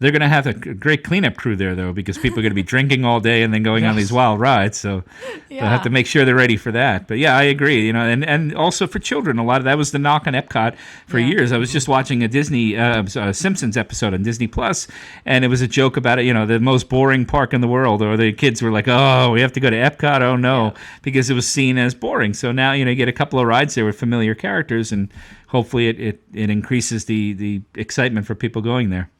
[0.00, 2.54] They're going to have a great cleanup crew there, though, because people are going to
[2.54, 4.78] be drinking all day and then going on these wild rides.
[4.78, 5.02] So
[5.48, 7.08] they'll have to make sure they're ready for that.
[7.08, 7.84] But yeah, I agree.
[7.86, 10.34] You know, and, and also for children, a lot of that was the knock on
[10.34, 10.76] Epcot
[11.08, 11.26] for Yeah.
[11.26, 11.50] years.
[11.50, 14.86] I was just watching a Disney uh, uh, Simpsons episode on Disney Plus,
[15.26, 16.26] and it was a joke about it.
[16.26, 19.32] You know, the most boring park in the world, or the kids were like, "Oh,
[19.32, 22.34] we have to go to Epcot." Oh no, because it was seen as boring.
[22.34, 25.12] So now you know, you get a couple of rides there with familiar characters, and
[25.48, 29.10] hopefully it, it, it increases the the excitement for people going there.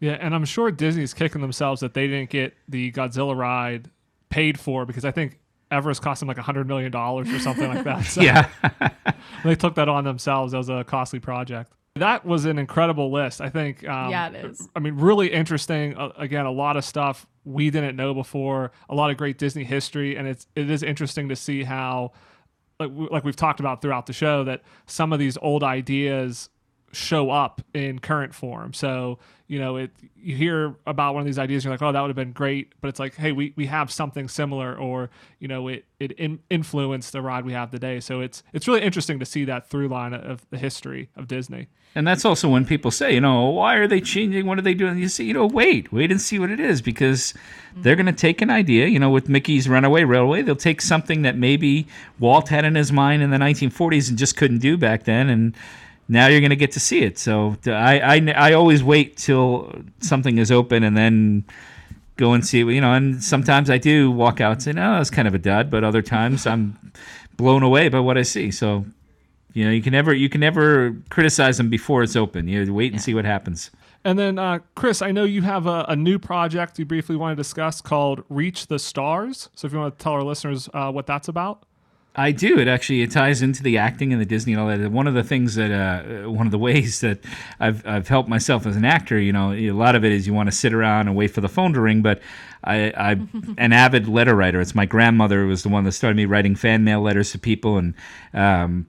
[0.00, 3.90] Yeah, and I'm sure Disney's kicking themselves that they didn't get the Godzilla ride
[4.30, 5.38] paid for because I think
[5.70, 8.04] Everest cost them like a hundred million dollars or something like that.
[8.06, 8.48] So Yeah.
[9.44, 11.72] they took that on themselves as a costly project.
[11.96, 13.40] That was an incredible list.
[13.40, 13.86] I think.
[13.88, 14.68] Um, Yeah, it is.
[14.76, 15.96] I mean, really interesting.
[15.96, 18.70] Uh, again, a lot of stuff we didn't know before.
[18.88, 22.12] A lot of great Disney history, and it's it is interesting to see how,
[22.78, 26.50] like, we- like we've talked about throughout the show, that some of these old ideas
[26.92, 28.72] show up in current form.
[28.72, 29.18] So
[29.48, 32.08] you know, it you hear about one of these ideas, you're like, oh, that would
[32.08, 35.08] have been great, but it's like, hey, we, we have something similar, or
[35.38, 37.98] you know, it it in, influenced the ride we have today.
[37.98, 41.68] So it's it's really interesting to see that through line of the history of Disney.
[41.94, 44.44] And that's also when people say, you know, why are they changing?
[44.44, 44.98] What are they doing?
[44.98, 47.82] You say, you know, wait, wait and see what it is because mm-hmm.
[47.82, 51.22] they're going to take an idea, you know, with Mickey's Runaway Railway, they'll take something
[51.22, 51.86] that maybe
[52.18, 55.30] Walt had in his mind in the 1940s and just couldn't do back then.
[55.30, 55.56] And
[56.08, 57.18] now you're going to get to see it.
[57.18, 61.44] So I, I, I always wait till something is open and then
[62.16, 64.96] go and see it, you know, and sometimes I do walk out and say, no,
[64.96, 66.92] that's kind of a dud, but other times I'm
[67.36, 68.50] blown away by what I see.
[68.50, 68.84] So
[69.58, 72.46] you know, you can never you can never criticize them before it's open.
[72.48, 73.70] You wait and see what happens.
[74.04, 77.36] And then, uh, Chris, I know you have a, a new project you briefly want
[77.36, 79.48] to discuss called Reach the Stars.
[79.56, 81.64] So if you want to tell our listeners uh, what that's about.
[82.18, 82.58] I do.
[82.58, 84.90] It actually it ties into the acting and the Disney and all that.
[84.90, 87.20] One of the things that uh, one of the ways that
[87.60, 90.34] I've I've helped myself as an actor, you know, a lot of it is you
[90.34, 92.02] want to sit around and wait for the phone to ring.
[92.02, 92.20] But
[92.64, 94.60] I, I'm an avid letter writer.
[94.60, 97.78] It's my grandmother was the one that started me writing fan mail letters to people
[97.78, 97.94] and.
[98.34, 98.86] Um,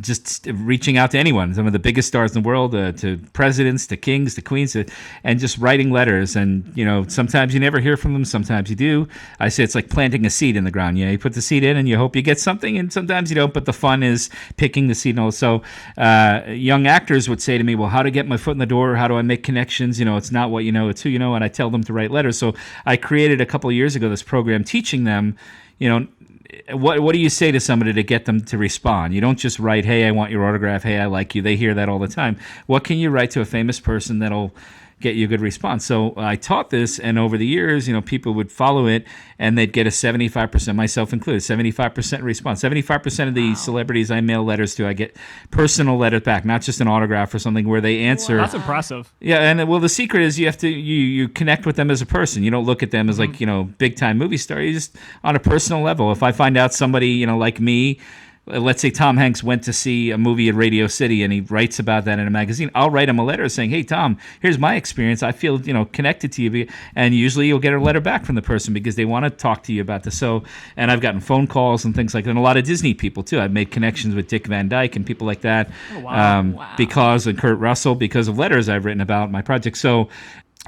[0.00, 3.18] just reaching out to anyone, some of the biggest stars in the world, uh, to
[3.32, 4.84] presidents, to kings, to queens, to,
[5.24, 6.36] and just writing letters.
[6.36, 9.08] And you know, sometimes you never hear from them, sometimes you do.
[9.40, 10.98] I say it's like planting a seed in the ground.
[10.98, 13.30] You know, you put the seed in, and you hope you get something, and sometimes
[13.30, 13.54] you don't.
[13.54, 14.28] But the fun is
[14.58, 15.16] picking the seed.
[15.16, 15.32] And all.
[15.32, 15.62] So,
[15.96, 18.66] uh, young actors would say to me, "Well, how to get my foot in the
[18.66, 18.94] door?
[18.96, 19.98] How do I make connections?
[19.98, 21.82] You know, it's not what you know, it's who you know." And I tell them
[21.84, 22.36] to write letters.
[22.36, 25.36] So, I created a couple years ago this program teaching them,
[25.78, 26.06] you know
[26.70, 29.14] what what do you say to somebody to get them to respond?
[29.14, 30.82] You don't just write, "Hey, I want your autograph.
[30.82, 32.36] Hey, I like you." They hear that all the time.
[32.66, 34.52] What can you write to a famous person that'll
[35.00, 35.84] get you a good response?
[35.84, 39.06] So I taught this, and over the years, you know, people would follow it,
[39.38, 42.60] and they'd get a seventy-five percent, myself included, seventy-five percent response.
[42.60, 45.16] Seventy-five percent of the celebrities I mail letters to, I get
[45.50, 48.36] personal letters back, not just an autograph or something where they answer.
[48.36, 49.12] That's impressive.
[49.20, 52.02] Yeah, and well, the secret is you have to you you connect with them as
[52.02, 52.42] a person.
[52.42, 53.32] You don't look at them as mm-hmm.
[53.32, 54.60] like you know big time movie star.
[54.60, 56.12] You just on a personal level.
[56.12, 58.00] If I find out somebody you know like me,
[58.50, 61.78] let's say Tom Hanks went to see a movie at Radio City and he writes
[61.78, 64.76] about that in a magazine, I'll write him a letter saying, "Hey Tom, here's my
[64.76, 65.22] experience.
[65.22, 68.34] I feel you know connected to you." And usually you'll get a letter back from
[68.34, 70.18] the person because they want to talk to you about this.
[70.18, 70.42] So,
[70.76, 72.30] and I've gotten phone calls and things like that.
[72.30, 73.40] And a lot of Disney people too.
[73.40, 75.70] I've made connections with Dick Van Dyke and people like that.
[76.02, 76.38] wow.
[76.40, 76.74] Um, Wow.
[76.76, 79.76] Because and Kurt Russell because of letters I've written about my project.
[79.78, 80.08] So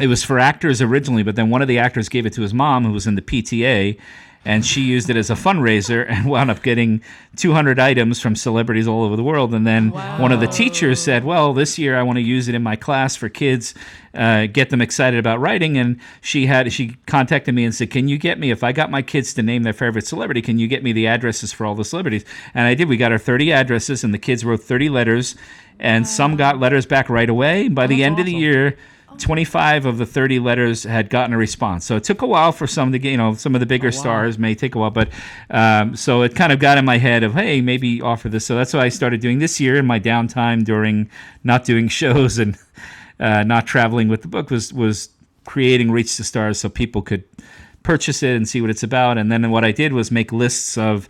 [0.00, 2.54] it was for actors originally, but then one of the actors gave it to his
[2.54, 3.98] mom, who was in the PTA,
[4.44, 7.02] and she used it as a fundraiser and wound up getting
[7.36, 9.54] 200 items from celebrities all over the world.
[9.54, 12.54] And then one of the teachers said, "Well, this year I want to use it
[12.54, 13.74] in my class for kids,
[14.14, 18.08] uh, get them excited about writing." And she had she contacted me and said, "Can
[18.08, 20.40] you get me if I got my kids to name their favorite celebrity?
[20.40, 22.24] Can you get me the addresses for all the celebrities?"
[22.54, 22.88] And I did.
[22.88, 25.36] We got our 30 addresses, and the kids wrote 30 letters,
[25.78, 27.68] and some got letters back right away.
[27.68, 28.76] By the that's end of the year.
[29.20, 31.84] 25 of the 30 letters had gotten a response.
[31.84, 33.92] So it took a while for some of the, you know, some of the bigger
[33.92, 35.10] stars may take a while, but
[35.50, 38.46] um, so it kind of got in my head of, hey, maybe offer this.
[38.46, 41.10] So that's what I started doing this year in my downtime during
[41.44, 42.56] not doing shows and
[43.18, 45.10] uh, not traveling with the book was, was
[45.44, 47.24] creating Reach the Stars so people could
[47.82, 49.18] purchase it and see what it's about.
[49.18, 51.08] And then what I did was make lists of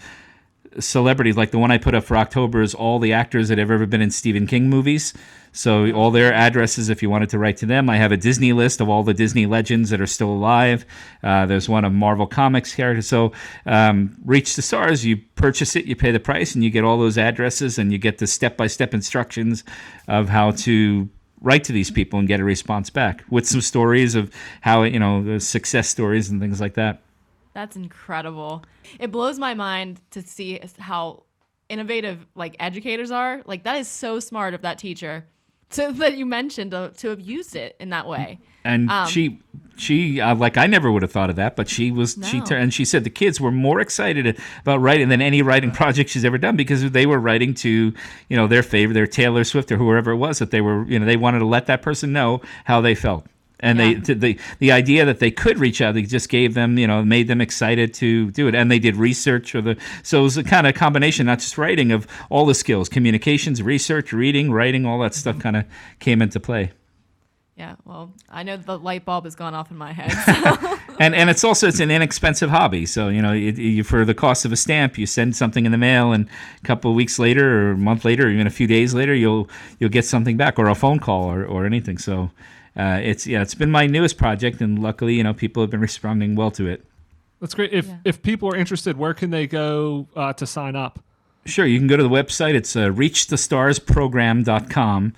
[0.78, 3.70] celebrities like the one I put up for October is all the actors that have
[3.70, 5.12] ever been in Stephen King movies.
[5.52, 8.52] So all their addresses, if you wanted to write to them, I have a Disney
[8.52, 10.86] list of all the Disney legends that are still alive.
[11.24, 13.08] Uh, there's one of Marvel Comics characters.
[13.08, 13.32] So
[13.66, 16.98] um, Reach the Stars, you purchase it, you pay the price, and you get all
[16.98, 19.64] those addresses, and you get the step-by-step instructions
[20.06, 21.08] of how to
[21.40, 24.98] write to these people and get a response back with some stories of how you
[24.98, 27.00] know success stories and things like that.
[27.53, 28.62] That's incredible.
[28.98, 31.24] It blows my mind to see how
[31.68, 33.42] innovative like educators are.
[33.44, 35.26] Like that is so smart of that teacher
[35.70, 38.38] to that you mentioned to, to have used it in that way.
[38.64, 39.40] and Um, she
[39.76, 42.44] she uh, like I never would have thought of that, but she was she No.
[42.44, 46.11] tur- and she said the kids were more excited about writing than any writing project
[46.11, 47.92] she's ever done because they were writing to
[48.28, 50.98] you know their favorite, their Taylor Swift or whoever it was that they were you
[50.98, 53.26] know they wanted to let that person know how they felt.
[53.61, 53.94] And Yeah.
[54.00, 57.04] they the the idea that they could reach out, they just gave them, you know,
[57.04, 58.54] made them excited to do it.
[58.54, 61.56] And they did research or the so it was a kind of combination, not just
[61.58, 65.42] writing, of all the skills, communications, research, reading, writing, all that stuff mm-hmm.
[65.42, 65.64] kind of
[65.98, 66.72] came into play.
[67.61, 70.11] Yeah, well, I know the light bulb has gone off in my head.
[70.90, 71.04] So.
[71.04, 72.86] and and it's also it's an inexpensive hobby.
[72.86, 75.72] So you know, it, you, for the cost of a stamp, you send something in
[75.72, 78.50] the mail, and a couple of weeks later, or a month later, or even a
[78.50, 79.48] few days later, you'll
[79.78, 81.98] you'll get something back, or a phone call, or, or anything.
[81.98, 82.30] So
[82.76, 85.80] uh, it's yeah, it's been my newest project, and luckily, you know, people have been
[85.80, 86.84] responding well to it.
[87.40, 87.72] That's great.
[87.72, 87.96] If Yeah.
[88.04, 90.98] if people are interested, where can they go uh, to sign up?
[91.46, 92.54] Sure, you can go to the website.
[92.54, 95.14] It's uh, reachthestarsprogram.com.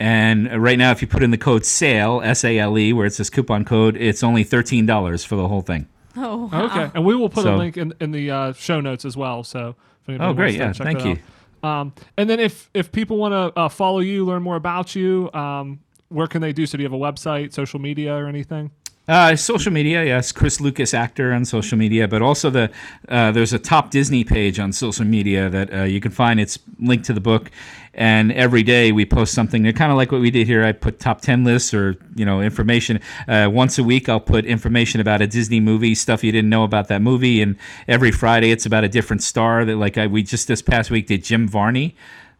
[0.00, 2.92] And uh, right now, if you put in the code SALE, S A L E,
[2.92, 5.86] where it says coupon code, it's only $13 for the whole thing.
[6.16, 6.66] oh, wow.
[6.66, 9.42] Okay, and we will put a link in, in the uh, show notes as well.
[9.44, 10.60] So if anybody Oh, great.
[10.60, 11.22] wants Yeah, check thank you.
[11.68, 15.28] Um, and then if if people want to uh, follow you, learn more about you,
[15.34, 16.66] um, where can they do?
[16.66, 18.70] So do you have a website, social media, or anything?
[19.08, 22.70] Uh, social media, yes, Chris Lucas actor on social media, but also the
[23.08, 26.38] uh, there's a top Disney page on social media that uh, you can find.
[26.38, 27.50] It's linked to the book,
[27.94, 29.62] and every day we post something.
[29.62, 30.62] They're kind of like what we did here.
[30.62, 33.00] I put top ten lists or you know information.
[33.26, 36.64] Uh, once a week, I'll put information about a Disney movie, stuff you didn't know
[36.64, 37.56] about that movie, and
[37.86, 39.64] every Friday it's about a different star.
[39.64, 41.96] That like I, we just this past week did Jim Varney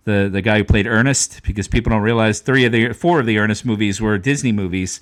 [0.08, 3.26] the the guy who played Ernest, because people don't realize three of the four of
[3.26, 5.00] the Ernest movies were Disney movies,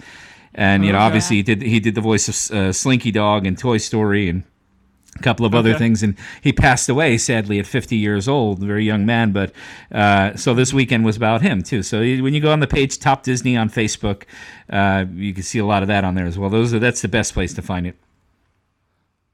[0.54, 1.06] and you know Okay.
[1.06, 4.42] obviously he did he did the voice of uh, Slinky Dog and Toy Story and
[5.18, 5.78] a couple of other Okay.
[5.78, 9.32] things, and he passed away sadly at 50 years old, very young man.
[9.32, 9.50] But
[9.90, 11.82] uh, so this weekend was about him too.
[11.82, 14.24] So when you go on the page Top Disney on Facebook,
[14.68, 16.50] uh, you can see a lot of that on there as well.
[16.50, 17.96] Those are that's the best place to find it.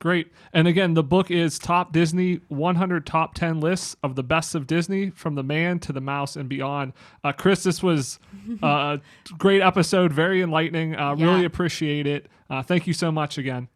[0.02, 0.32] Great.
[0.52, 4.66] And again, the book is Top Disney 100 Top 10 Lists of the Best of
[4.66, 6.92] Disney from the Man to the Mouse and Beyond.
[7.22, 8.18] Uh, Chris, this was
[8.64, 9.00] uh, a
[9.38, 10.96] great episode, very enlightening.
[10.96, 11.26] Uh, Yeah.
[11.26, 12.26] Really appreciate it.
[12.50, 13.68] Uh, thank you so much again.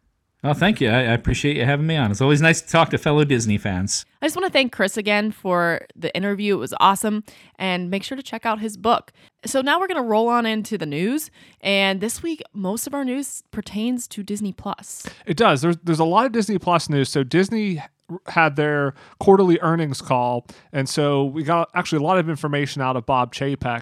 [0.47, 0.87] Oh, thank you.
[0.89, 2.09] I, I appreciate you having me on.
[2.09, 4.05] It's always nice to talk to fellow Disney fans.
[4.21, 6.55] I just want to thank Chris again for the interview.
[6.55, 7.25] It was awesome.
[7.59, 9.11] And make sure to check out his book.
[9.45, 11.31] So now we're going to roll on into the news.
[11.59, 15.05] And this week, most of our news pertains to Disney Plus.
[15.25, 15.61] It does.
[15.61, 17.09] There's there's a lot of Disney Plus news.
[17.09, 17.83] So Disney
[18.27, 22.95] had their quarterly earnings call, and so we got actually a lot of information out
[22.95, 23.81] of Bob Chapek.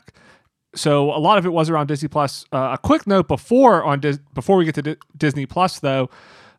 [0.74, 2.44] So a lot of it was around Disney Plus.
[2.52, 6.10] Uh, a quick note before on Dis- before we get to Di- Disney Plus though.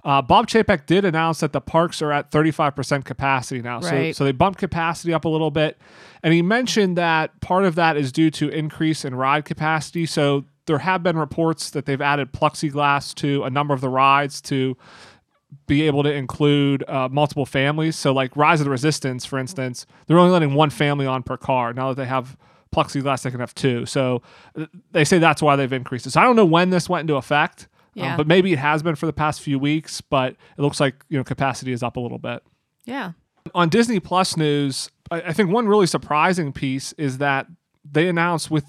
[0.06, 3.80] Uh, Bob Chapek did announce that the parks are at 35% capacity now.
[3.80, 4.14] So, Right.
[4.14, 5.78] so they bumped capacity up a little bit.
[6.22, 10.06] And he mentioned that part of that is due to increase in ride capacity.
[10.06, 14.40] So there have been reports that they've added plexiglass to a number of the rides
[14.42, 14.76] to
[15.66, 17.96] be able to include uh, multiple families.
[17.96, 21.36] So, like Rise of the Resistance, for instance, they're only letting one family on per
[21.36, 21.72] car.
[21.72, 22.36] Now that they have
[22.74, 23.86] plexiglass, they can have two.
[23.86, 24.22] So,
[24.92, 26.10] they say that's why they've increased it.
[26.10, 28.16] So, I don't know when this went into effect, um, Yeah.
[28.16, 30.00] but maybe it has been for the past few weeks.
[30.00, 32.42] But it looks like you know capacity is up a little bit.
[32.84, 33.12] Yeah.
[33.54, 37.46] On Disney Plus news, I, I think one really surprising piece is that
[37.90, 38.64] they announced with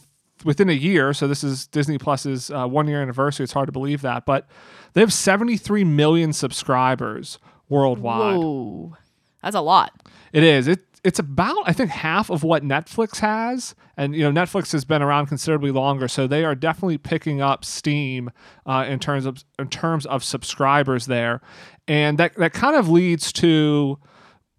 [0.46, 1.14] within a year.
[1.14, 3.44] So this is Disney Plus's uh, one year anniversary.
[3.44, 4.48] It's hard to believe that, but
[4.94, 8.38] they have 73 million subscribers worldwide.
[8.38, 8.96] Whoa.
[9.42, 9.92] That's a lot.
[10.34, 10.68] It is.
[10.68, 14.84] It it's about I think half of what Netflix has, and you know Netflix has
[14.84, 18.30] been around considerably longer, so they are definitely picking up steam
[18.66, 21.40] uh, in terms of in terms of subscribers there,
[21.88, 23.98] and that that kind of leads to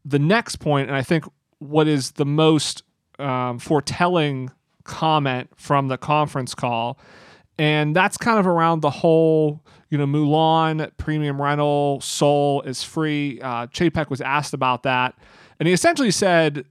[0.06, 1.26] the next point, and I think
[1.58, 2.82] what is the most
[3.18, 4.50] um, foretelling
[4.84, 6.98] comment from the conference call,
[7.58, 13.38] and that's kind of around the whole, you know, Mulan premium rental, Soul is free.
[13.42, 15.14] Uh, Chapek was asked about that,
[15.58, 16.64] and he essentially said,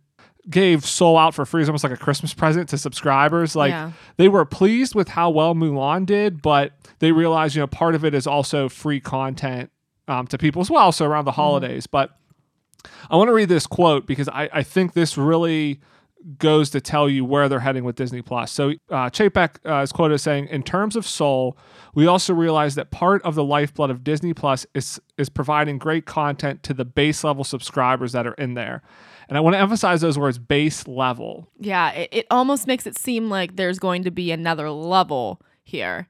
[0.50, 3.56] gave Soul out for free as almost like a Christmas present to subscribers.
[3.56, 3.92] Like Yeah.
[4.16, 8.06] they were pleased with how well Mulan did, but they realized, you know, part of
[8.06, 9.72] it is also free content
[10.08, 10.92] um, to people as well.
[10.94, 12.12] So around the holidays, but
[13.10, 15.82] I want to read this quote because I, I think this really
[16.38, 18.52] goes to tell you where they're heading with Disney Plus.
[18.52, 21.58] So uh, Chapek uh, is quoted as saying, "In terms of Soul,
[21.96, 26.06] we also realize that part of the lifeblood of Disney Plus is is providing great
[26.06, 28.82] content to the base level subscribers that are in there."
[29.30, 31.50] And I want to emphasize those words base level.
[31.60, 31.92] Yeah.
[31.92, 36.08] It, it almost makes it seem like there's going to be another level here.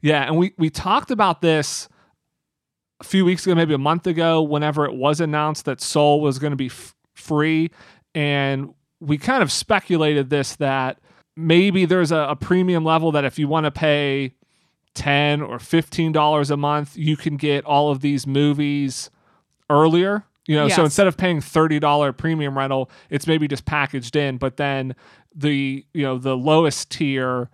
[0.00, 1.88] Yeah, and we we talked about this
[3.00, 6.38] a few weeks ago, maybe a month ago, whenever it was announced that Soul was
[6.38, 7.70] going to be f- free,
[8.14, 10.98] and we kind of speculated this that
[11.36, 14.32] maybe there's a, a premium level that if you want to pay
[14.94, 19.10] 10 or 15 dollars a month you can get all of these movies
[19.68, 20.66] earlier you know?
[20.68, 24.94] So instead of paying $30 premium rental it's maybe just packaged in but then
[25.34, 27.48] the you know the lowest tier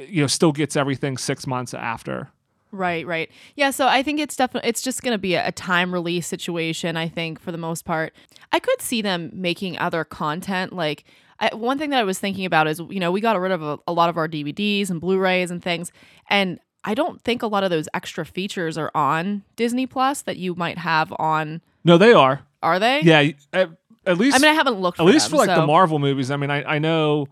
[0.00, 2.30] you know still gets everything 6 months after
[2.72, 3.30] Right, right.
[3.54, 6.26] Yeah, so I think it's definitely it's just going to be a, a time release
[6.26, 6.96] situation.
[6.96, 8.12] I think for the most part,
[8.52, 10.72] I could see them making other content.
[10.72, 11.04] Like
[11.40, 13.62] I, one thing that I was thinking about is you know we got rid of
[13.62, 15.92] a, a lot of our DVDs and Blu-rays and things,
[16.28, 20.36] and I don't think a lot of those extra features are on Disney Plus that
[20.36, 21.60] you might have on.
[21.84, 23.00] no they are Are they?
[23.02, 23.70] yeah at,
[24.06, 25.00] at least I mean, I haven't looked.
[25.00, 26.30] at least them, for like so- the Marvel movies.
[26.30, 27.26] I mean, I, I know,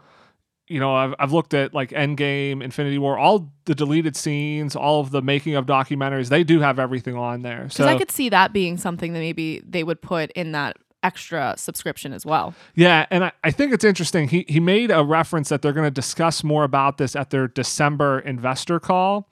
[0.69, 5.01] you know, I've, I've looked at like Endgame, Infinity War, all the deleted scenes, all
[5.01, 6.29] of the making of documentaries.
[6.29, 7.69] They do have everything on there.
[7.69, 11.55] So I could see that being something that maybe they would put in that extra
[11.59, 12.55] subscription as well.
[12.75, 14.29] yeah, and I, I think it's interesting.
[14.29, 17.47] He he made a reference that they're going to discuss more about this at their
[17.47, 19.29] December investor call.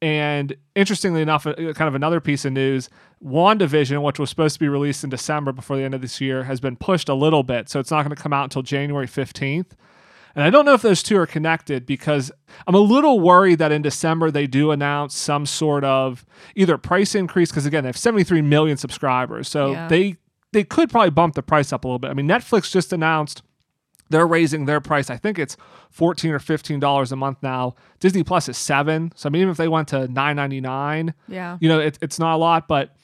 [0.00, 2.88] And interestingly enough, uh, kind of another piece of news,
[3.24, 6.44] WandaVision, which was supposed to be released in December before the end of this year,
[6.44, 7.68] has been pushed a little bit.
[7.68, 9.72] So it's not going to come out until January 15th.
[10.38, 12.30] And I don't know if those two are connected because
[12.68, 16.24] I'm a little worried that in December they do announce some sort of
[16.54, 19.88] either price increase because again they have 73 million subscribers, so Yeah.
[19.88, 20.16] they
[20.52, 22.10] they could probably bump the price up a little bit.
[22.10, 23.42] I mean, Netflix just announced
[24.10, 25.10] they're raising their price.
[25.10, 25.56] I think it's
[25.90, 27.74] 14 or 15 dollars a month now.
[27.98, 31.58] Disney Plus is seven, so I mean even if they went to 9.99, Yeah.
[31.60, 32.94] you know it, it's not a lot, but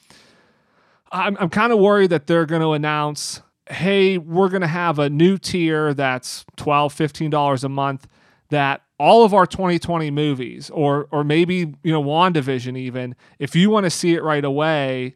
[1.11, 4.99] I'm I'm kind of worried that they're going to announce, hey, we're going to have
[4.99, 8.07] a new tier that's $12, 15 dollars a month
[8.49, 13.69] that all of our 2020 movies or or maybe you know WandaVision even if you
[13.69, 15.15] want to see it right away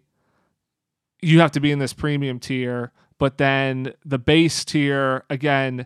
[1.22, 5.86] you have to be in this premium tier but then the base tier again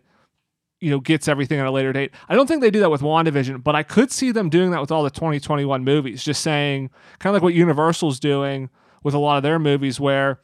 [0.83, 2.11] you know gets everything at a later date.
[2.27, 4.81] I don't think they do that with WandaVision, but I could see them doing that
[4.81, 6.89] with all the 2021 movies just saying
[7.19, 8.69] kind of like what Universal's doing
[9.01, 10.41] with a lot of their movies where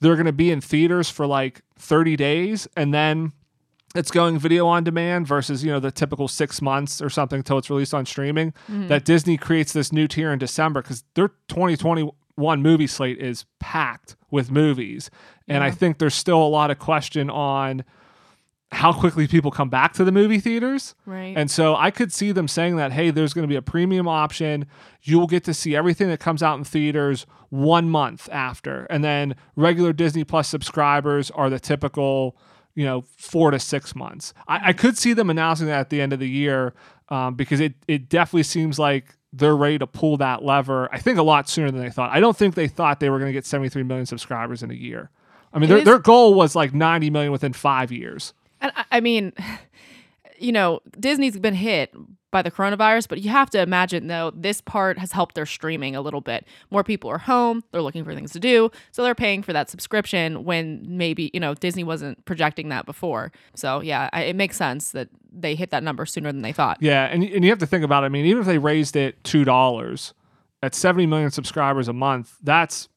[0.00, 3.32] they're going to be in theaters for like 30 days and then
[3.94, 7.58] it's going video on demand versus you know the typical six months or something until
[7.58, 8.52] it's released on streaming.
[8.70, 8.88] Mm-hmm.
[8.88, 14.16] That disney creates this new tier in december because their 2021 movie slate is packed
[14.30, 15.10] with movies.
[15.46, 17.84] And i think there's still a lot of question on
[18.70, 21.34] how quickly people come back to the movie theaters Right.
[21.36, 24.06] and so I could see them saying that, hey, there's going to be a premium
[24.06, 24.66] option.
[25.02, 28.84] You'll get to see everything that comes out in theaters one month after.
[28.90, 32.36] And then regular Disney Plus subscribers are the typical,
[32.74, 34.34] you know, four to six months.
[34.46, 36.74] I, I could see them announcing that at the end of the year
[37.08, 41.18] um, because it, it definitely seems like they're ready to pull that lever, I think
[41.18, 42.10] a lot sooner than they thought.
[42.10, 44.74] I don't think they thought they were going to get 73 million subscribers in a
[44.74, 45.10] year.
[45.54, 48.34] I mean, It their, is- their goal was like 90 million within five years.
[48.60, 49.32] And I, mean,
[50.38, 51.94] you know, Disney's been hit
[52.30, 55.96] by the coronavirus, but you have to imagine though this part has helped their streaming
[55.96, 56.46] a little bit.
[56.70, 59.70] More people are home, they're looking for things to do, so they're paying for that
[59.70, 63.32] subscription when maybe, you know, Disney wasn't projecting that before.
[63.54, 66.78] So, yeah, I, it makes sense that they hit that number sooner than they thought.
[66.80, 68.06] Yeah, and and you have to think about it.
[68.06, 70.12] I mean, even if they raised it two dollars
[70.62, 72.88] at seventy million subscribers a month, that's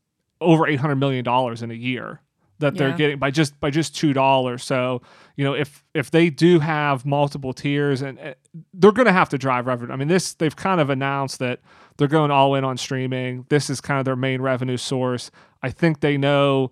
[0.41, 2.21] over eight hundred million dollars in a year
[2.61, 4.63] that they're getting by just by just two dollars.
[4.63, 5.01] So
[5.35, 8.33] you know, if if they do have multiple tiers, and uh,
[8.73, 9.91] they're going to have to drive revenue.
[9.91, 11.59] I mean, this they've kind of announced that
[11.97, 13.45] they're going all in on streaming.
[13.49, 15.31] This is kind of their main revenue source.
[15.61, 16.71] I think they know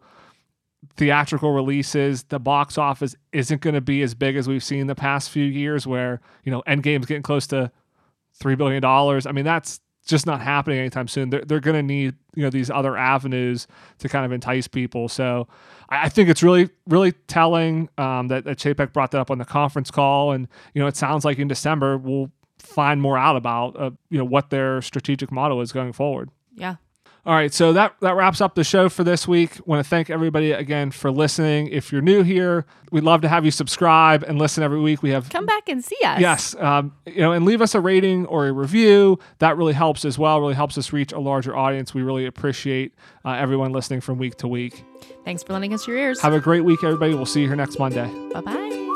[0.96, 4.96] theatrical releases, the box office isn't going to be as big as we've seen the
[4.96, 7.72] past few years, where you know Endgame's getting close to
[8.34, 9.26] three billion dollars.
[9.26, 9.80] I mean, that's
[10.10, 11.30] just not happening anytime soon.
[11.30, 13.68] They're, they're going to need you know these other avenues
[14.00, 15.08] to kind of entice people.
[15.08, 15.48] So
[15.90, 19.38] I, I think it's really really telling um, that that Chapek brought that up on
[19.38, 23.36] the conference call, and you know it sounds like in December we'll find more out
[23.36, 26.30] about uh, you know what their strategic model is going forward.
[26.56, 26.76] Yeah.
[27.26, 29.60] All right, so that that wraps up the show for this week.
[29.66, 31.68] Want to thank everybody again for listening.
[31.68, 35.04] If you're new here, we'd love to have you subscribe and listen every week.
[35.04, 36.20] We have Come back and see us.
[36.20, 39.20] yes, um, you know, and leave us a rating or a review.
[39.40, 40.40] That really helps as well.
[40.40, 41.94] Really helps us reach a larger audience.
[41.94, 42.94] We really appreciate
[43.26, 44.84] uh, everyone listening from week to week.
[45.26, 46.22] Thanks for lending us your ears.
[46.22, 47.14] Have a great week, everybody.
[47.14, 48.08] We'll see you here next Monday.
[48.34, 48.89] Bye bye.